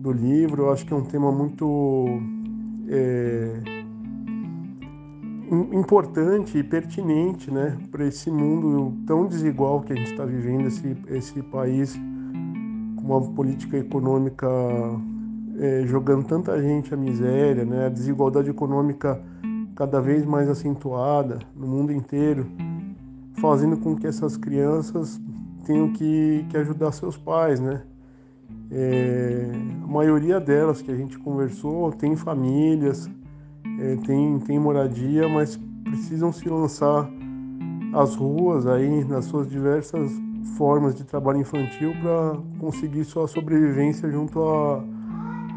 do 0.00 0.12
livro. 0.12 0.62
Eu 0.62 0.72
acho 0.72 0.86
que 0.86 0.92
é 0.92 0.96
um 0.96 1.04
tema 1.04 1.32
muito 1.32 2.06
é, 2.88 3.60
importante 5.72 6.56
e 6.56 6.62
pertinente 6.62 7.50
né, 7.50 7.76
para 7.90 8.06
esse 8.06 8.30
mundo 8.30 8.96
tão 9.06 9.26
desigual 9.26 9.80
que 9.80 9.92
a 9.92 9.96
gente 9.96 10.12
está 10.12 10.24
vivendo, 10.24 10.68
esse, 10.68 10.96
esse 11.08 11.42
país 11.42 11.98
com 12.96 13.02
uma 13.02 13.20
política 13.20 13.76
econômica 13.76 14.48
é, 15.58 15.82
jogando 15.84 16.24
tanta 16.24 16.62
gente 16.62 16.94
à 16.94 16.96
miséria, 16.96 17.64
né, 17.64 17.86
a 17.86 17.88
desigualdade 17.88 18.48
econômica 18.48 19.20
cada 19.74 20.00
vez 20.00 20.24
mais 20.24 20.48
acentuada 20.48 21.40
no 21.56 21.66
mundo 21.66 21.92
inteiro, 21.92 22.46
fazendo 23.40 23.76
com 23.76 23.96
que 23.96 24.06
essas 24.06 24.36
crianças 24.36 25.20
tenham 25.68 25.92
que, 25.92 26.46
que 26.48 26.56
ajudar 26.56 26.90
seus 26.92 27.18
pais, 27.18 27.60
né? 27.60 27.82
É, 28.70 29.50
a 29.84 29.86
maioria 29.86 30.40
delas 30.40 30.80
que 30.80 30.90
a 30.90 30.96
gente 30.96 31.18
conversou 31.18 31.92
tem 31.92 32.16
famílias, 32.16 33.08
é, 33.78 33.96
tem, 33.96 34.38
tem 34.38 34.58
moradia, 34.58 35.28
mas 35.28 35.60
precisam 35.84 36.32
se 36.32 36.48
lançar 36.48 37.06
às 37.92 38.14
ruas 38.14 38.66
aí 38.66 39.04
nas 39.04 39.26
suas 39.26 39.46
diversas 39.46 40.10
formas 40.56 40.94
de 40.94 41.04
trabalho 41.04 41.40
infantil 41.40 41.92
para 42.00 42.38
conseguir 42.58 43.04
sua 43.04 43.28
sobrevivência 43.28 44.10
junto 44.10 44.42
a, 44.42 44.82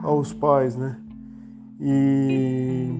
aos 0.03 0.33
pais, 0.33 0.75
né? 0.75 0.97
E 1.79 2.93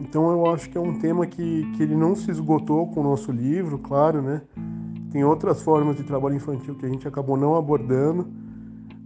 então 0.00 0.30
eu 0.30 0.46
acho 0.54 0.70
que 0.70 0.78
é 0.78 0.80
um 0.80 0.96
tema 1.00 1.26
que, 1.26 1.68
que 1.76 1.82
ele 1.82 1.96
não 1.96 2.14
se 2.14 2.30
esgotou 2.30 2.86
com 2.86 3.00
o 3.00 3.02
nosso 3.02 3.32
livro, 3.32 3.78
claro, 3.78 4.22
né? 4.22 4.42
Tem 5.16 5.24
outras 5.24 5.62
formas 5.62 5.96
de 5.96 6.02
trabalho 6.02 6.34
infantil 6.34 6.74
que 6.74 6.84
a 6.84 6.88
gente 6.90 7.08
acabou 7.08 7.38
não 7.38 7.56
abordando, 7.56 8.28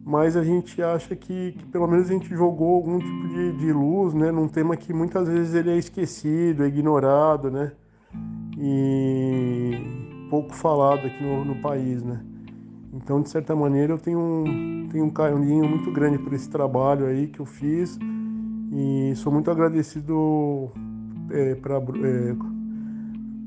mas 0.05 0.37
a 0.37 0.43
gente 0.43 0.83
acha 0.83 1.15
que, 1.15 1.53
que 1.53 1.65
pelo 1.67 1.87
menos 1.87 2.11
a 2.11 2.13
gente 2.13 2.29
jogou 2.35 2.75
algum 2.75 2.99
tipo 2.99 3.29
de, 3.29 3.53
de, 3.53 3.73
luz, 3.73 4.13
né, 4.13 4.33
num 4.33 4.49
tema 4.49 4.77
que 4.77 4.93
muitas 4.93 5.29
vezes 5.29 5.55
ele 5.55 5.71
é 5.71 5.77
esquecido, 5.77 6.65
é 6.65 6.67
ignorado, 6.67 7.49
né, 7.49 7.71
e 8.59 10.27
pouco 10.29 10.53
falado 10.53 11.07
aqui 11.07 11.23
no, 11.23 11.45
no, 11.45 11.63
país, 11.63 12.03
né? 12.03 12.21
Então, 12.93 13.23
de 13.23 13.29
certa 13.29 13.55
maneira, 13.55 13.93
eu 13.93 13.99
tenho 13.99 14.19
um, 14.19 14.89
tenho 14.91 15.05
um 15.05 15.11
carinho 15.11 15.69
muito 15.69 15.93
grande 15.93 16.19
por 16.19 16.33
esse 16.33 16.51
trabalho 16.51 17.07
aí 17.07 17.29
que 17.29 17.39
eu 17.39 17.47
fiz 17.47 17.97
e 18.73 19.13
sou 19.15 19.33
muito 19.33 19.49
agradecido 19.49 20.73
é, 21.31 21.55
pra, 21.55 21.77
é, 21.77 22.37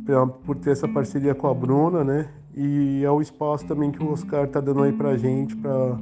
pra, 0.05 0.27
por 0.27 0.55
ter 0.55 0.71
essa 0.71 0.87
parceria 0.87 1.35
com 1.35 1.47
a 1.47 1.53
Bruna, 1.53 2.05
né? 2.05 2.29
E 2.55 3.03
ao 3.05 3.21
espaço 3.21 3.65
também 3.65 3.91
que 3.91 4.03
o 4.03 4.11
Oscar 4.11 4.45
está 4.45 4.59
dando 4.59 4.83
aí 4.83 4.93
para 4.93 5.17
gente, 5.17 5.55
para 5.55 5.97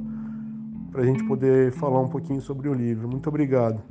a 0.94 1.04
gente 1.04 1.24
poder 1.24 1.72
falar 1.72 2.00
um 2.00 2.08
pouquinho 2.08 2.40
sobre 2.42 2.68
o 2.68 2.74
livro. 2.74 3.08
Muito 3.08 3.28
obrigado. 3.28 3.82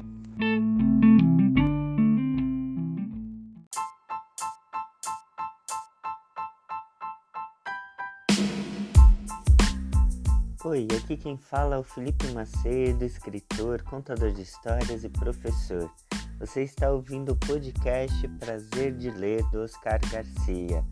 Oi, 10.64 10.88
aqui 10.96 11.18
quem 11.18 11.38
fala 11.38 11.76
é 11.76 11.80
o 11.80 11.84
Felipe 11.84 12.32
Macedo, 12.34 13.04
escritor, 13.04 13.82
contador 13.82 14.32
de 14.32 14.44
histórias 14.44 15.04
e 15.04 15.10
professor. 15.10 15.92
Você 16.40 16.62
está 16.62 16.92
ouvindo 16.92 17.34
o 17.34 17.36
podcast 17.36 18.28
Prazer 18.40 18.96
de 18.96 19.10
Ler 19.10 19.44
do 19.52 19.64
Oscar 19.64 20.00
Garcia. 20.12 20.84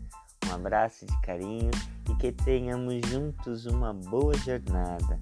Um 0.50 0.54
abraço 0.54 1.06
de 1.06 1.20
carinho 1.20 1.70
e 2.10 2.14
que 2.16 2.32
tenhamos 2.32 3.08
juntos 3.08 3.66
uma 3.66 3.94
boa 3.94 4.34
jornada. 4.34 5.20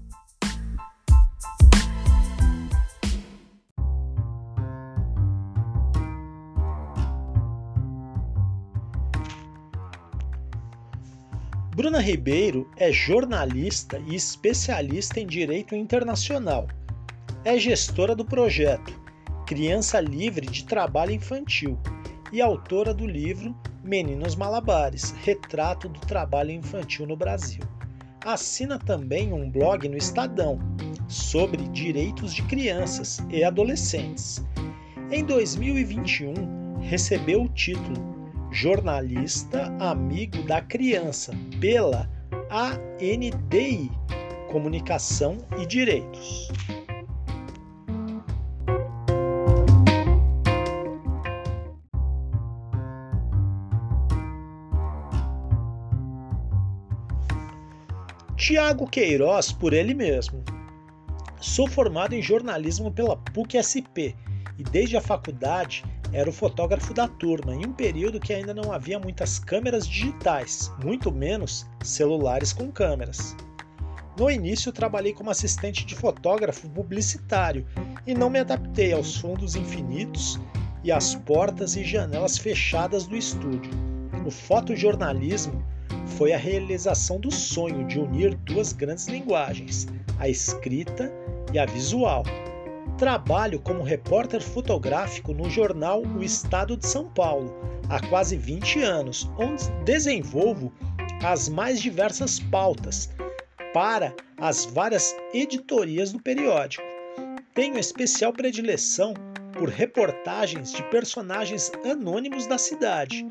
Bruna 11.77 12.01
Ribeiro 12.01 12.69
é 12.79 12.91
jornalista 12.91 13.99
e 14.07 14.15
especialista 14.15 15.21
em 15.21 15.27
direito 15.27 15.77
internacional. 15.77 16.67
É 17.45 17.59
gestora 17.59 18.17
do 18.17 18.25
projeto 18.25 18.99
Criança 19.47 20.01
Livre 20.01 20.47
de 20.47 20.65
Trabalho 20.65 21.13
Infantil 21.13 21.79
e 22.33 22.41
autora 22.41 22.93
do 22.93 23.07
livro 23.07 23.55
Meninos 23.83 24.37
Malabares 24.37 25.15
Retrato 25.23 25.89
do 25.89 26.01
Trabalho 26.01 26.51
Infantil 26.51 27.07
no 27.07 27.17
Brasil. 27.17 27.63
Assina 28.25 28.79
também 28.79 29.33
um 29.33 29.51
blog 29.51 29.89
no 29.89 29.97
Estadão 29.97 30.59
sobre 31.09 31.69
direitos 31.69 32.35
de 32.35 32.43
crianças 32.43 33.19
e 33.31 33.43
adolescentes. 33.43 34.45
Em 35.11 35.25
2021, 35.25 36.81
recebeu 36.81 37.43
o 37.43 37.49
título 37.49 38.19
jornalista 38.51 39.75
amigo 39.79 40.43
da 40.43 40.61
criança, 40.61 41.33
pela 41.61 42.09
ANDI 42.51 43.91
Comunicação 44.51 45.39
e 45.59 45.67
Direitos. 45.67 46.49
Tiago 58.49 58.89
Queiroz, 58.89 59.53
por 59.53 59.75
ele 59.75 59.93
mesmo. 59.93 60.43
Sou 61.39 61.67
formado 61.69 62.15
em 62.15 62.23
jornalismo 62.23 62.91
pela 62.91 63.15
PUC-SP 63.15 64.17
e 64.57 64.63
desde 64.63 64.97
a 64.97 65.03
faculdade 65.03 65.85
era 66.15 66.31
o 66.31 66.33
fotógrafo 66.33 66.95
da 66.95 67.07
turma, 67.07 67.55
em 67.55 67.67
um 67.67 67.75
período 67.75 68.19
que 68.19 68.33
ainda 68.33 68.55
não 68.55 68.73
havia 68.73 68.99
muitas 68.99 69.39
câmeras 69.39 69.87
digitais, 69.87 70.73
muito 70.83 71.13
menos 71.13 71.67
celulares 71.85 72.55
com 72.55 72.73
câmeras. 72.73 73.37
No 74.19 74.31
início, 74.31 74.73
trabalhei 74.73 75.13
como 75.13 75.31
assistente 75.31 75.85
de 75.85 75.95
fotógrafo 75.95 76.71
publicitário 76.71 77.67
e 78.07 78.15
não 78.15 78.31
me 78.31 78.39
adaptei 78.39 78.95
aos 78.95 79.15
fundos 79.15 79.57
infinitos 79.57 80.41
e 80.83 80.91
às 80.91 81.15
portas 81.15 81.77
e 81.77 81.85
janelas 81.85 82.39
fechadas 82.39 83.07
do 83.07 83.15
estúdio. 83.15 83.73
O 84.25 84.31
fotojornalismo 84.31 85.63
foi 86.17 86.33
a 86.33 86.39
realização 86.39 87.21
do 87.21 87.31
sonho 87.31 87.87
de 87.87 87.99
unir 87.99 88.35
duas 88.35 88.73
grandes 88.73 89.07
linguagens, 89.07 89.87
a 90.19 90.29
escrita 90.29 91.13
e 91.53 91.59
a 91.59 91.67
visual, 91.67 92.25
Trabalho 92.99 93.61
como 93.61 93.85
repórter 93.85 94.43
fotográfico 94.43 95.33
no 95.33 95.49
jornal 95.49 96.03
O 96.03 96.21
Estado 96.21 96.77
de 96.77 96.85
São 96.85 97.09
Paulo 97.09 97.55
há 97.89 98.05
quase 98.09 98.37
20 98.37 98.83
anos, 98.83 99.31
onde 99.39 99.71
desenvolvo 99.85 100.73
as 101.23 101.49
mais 101.49 101.81
diversas 101.81 102.41
pautas 102.41 103.09
para 103.73 104.13
as 104.37 104.65
várias 104.65 105.15
editorias 105.33 106.11
do 106.11 106.21
periódico. 106.21 106.83
Tenho 107.55 107.79
especial 107.79 108.33
predileção 108.33 109.15
por 109.53 109.69
reportagens 109.69 110.73
de 110.73 110.83
personagens 110.91 111.71
anônimos 111.89 112.49
da 112.49 112.59
cidade, 112.59 113.25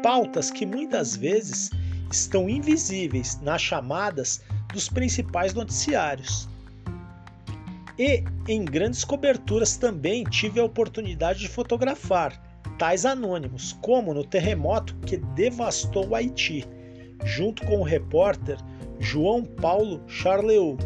pautas 0.00 0.48
que 0.48 0.64
muitas 0.64 1.16
vezes 1.16 1.70
estão 2.10 2.48
invisíveis 2.48 3.40
nas 3.40 3.62
chamadas 3.62 4.42
dos 4.72 4.88
principais 4.88 5.54
noticiários. 5.54 6.48
E 7.98 8.22
em 8.46 8.64
grandes 8.64 9.04
coberturas 9.04 9.76
também 9.76 10.24
tive 10.24 10.60
a 10.60 10.64
oportunidade 10.64 11.40
de 11.40 11.48
fotografar 11.48 12.40
tais 12.78 13.04
anônimos, 13.04 13.76
como 13.82 14.14
no 14.14 14.24
terremoto 14.24 14.94
que 15.04 15.16
devastou 15.16 16.08
o 16.08 16.14
Haiti, 16.14 16.64
junto 17.24 17.66
com 17.66 17.80
o 17.80 17.84
repórter 17.84 18.56
João 19.00 19.44
Paulo 19.44 20.00
Charleau, 20.06 20.78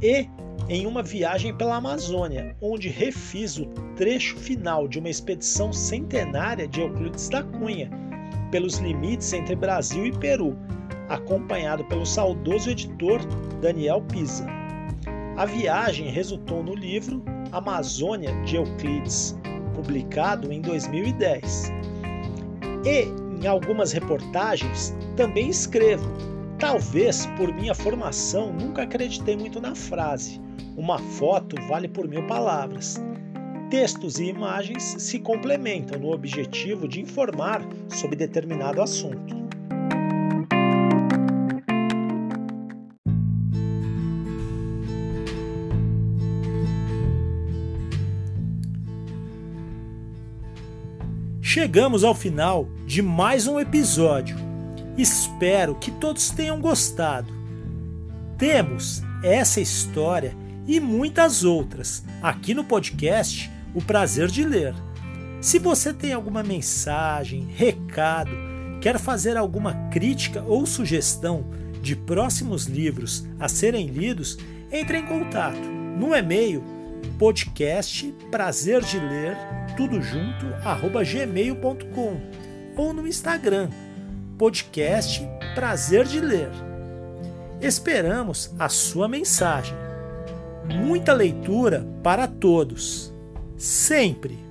e 0.00 0.28
em 0.68 0.86
uma 0.86 1.02
viagem 1.02 1.54
pela 1.56 1.76
Amazônia, 1.76 2.54
onde 2.60 2.88
refiz 2.88 3.58
o 3.58 3.66
trecho 3.96 4.36
final 4.36 4.86
de 4.86 4.98
uma 4.98 5.08
expedição 5.08 5.72
centenária 5.72 6.68
de 6.68 6.80
Euclides 6.80 7.28
da 7.28 7.42
Cunha, 7.42 7.90
pelos 8.50 8.78
limites 8.78 9.32
entre 9.32 9.54
Brasil 9.54 10.06
e 10.06 10.12
Peru, 10.12 10.56
acompanhado 11.08 11.84
pelo 11.84 12.06
saudoso 12.06 12.70
editor 12.70 13.20
Daniel 13.60 14.02
Pisa. 14.02 14.46
A 15.36 15.44
viagem 15.44 16.10
resultou 16.10 16.62
no 16.62 16.74
livro 16.74 17.22
Amazônia 17.52 18.32
de 18.42 18.56
Euclides, 18.56 19.38
publicado 19.74 20.52
em 20.52 20.60
2010. 20.60 21.72
E 22.84 23.06
em 23.40 23.46
algumas 23.46 23.92
reportagens 23.92 24.94
também 25.16 25.48
escrevo. 25.48 26.10
Talvez 26.58 27.26
por 27.36 27.52
minha 27.54 27.74
formação 27.74 28.52
nunca 28.52 28.82
acreditei 28.82 29.36
muito 29.36 29.60
na 29.60 29.74
frase: 29.74 30.40
uma 30.76 30.98
foto 30.98 31.56
vale 31.68 31.86
por 31.86 32.08
mil 32.08 32.26
palavras. 32.26 33.00
Textos 33.70 34.18
e 34.18 34.24
imagens 34.24 34.96
se 34.98 35.18
complementam 35.18 36.00
no 36.00 36.10
objetivo 36.10 36.88
de 36.88 37.02
informar 37.02 37.60
sobre 37.90 38.16
determinado 38.16 38.80
assunto. 38.80 39.36
Chegamos 51.42 52.04
ao 52.04 52.14
final 52.14 52.66
de 52.86 53.02
mais 53.02 53.46
um 53.46 53.60
episódio. 53.60 54.34
Espero 54.96 55.74
que 55.74 55.90
todos 55.90 56.30
tenham 56.30 56.58
gostado. 56.58 57.30
Temos 58.38 59.02
essa 59.22 59.60
história 59.60 60.34
e 60.66 60.80
muitas 60.80 61.44
outras 61.44 62.02
aqui 62.22 62.54
no 62.54 62.64
podcast 62.64 63.57
O 63.74 63.82
Prazer 63.82 64.28
de 64.28 64.44
Ler. 64.44 64.74
Se 65.40 65.58
você 65.58 65.92
tem 65.92 66.12
alguma 66.12 66.42
mensagem, 66.42 67.46
recado, 67.54 68.30
quer 68.80 68.98
fazer 68.98 69.36
alguma 69.36 69.74
crítica 69.90 70.42
ou 70.42 70.66
sugestão 70.66 71.44
de 71.82 71.94
próximos 71.94 72.66
livros 72.66 73.26
a 73.38 73.48
serem 73.48 73.86
lidos, 73.86 74.36
entre 74.70 74.98
em 74.98 75.06
contato 75.06 75.58
no 75.96 76.14
e-mail 76.14 76.62
podcast 77.18 78.12
prazer 78.30 78.82
de 78.82 78.98
ler 78.98 79.36
tudo 79.76 80.00
junto 80.02 80.46
gmail.com 81.04 82.20
ou 82.76 82.92
no 82.92 83.06
Instagram 83.06 83.70
podcast 84.38 85.28
prazer 85.54 86.04
de 86.04 86.20
ler. 86.20 86.50
Esperamos 87.60 88.54
a 88.56 88.68
sua 88.68 89.08
mensagem. 89.08 89.76
Muita 90.64 91.12
leitura 91.12 91.84
para 92.04 92.28
todos, 92.28 93.07
sempre. 93.58 94.47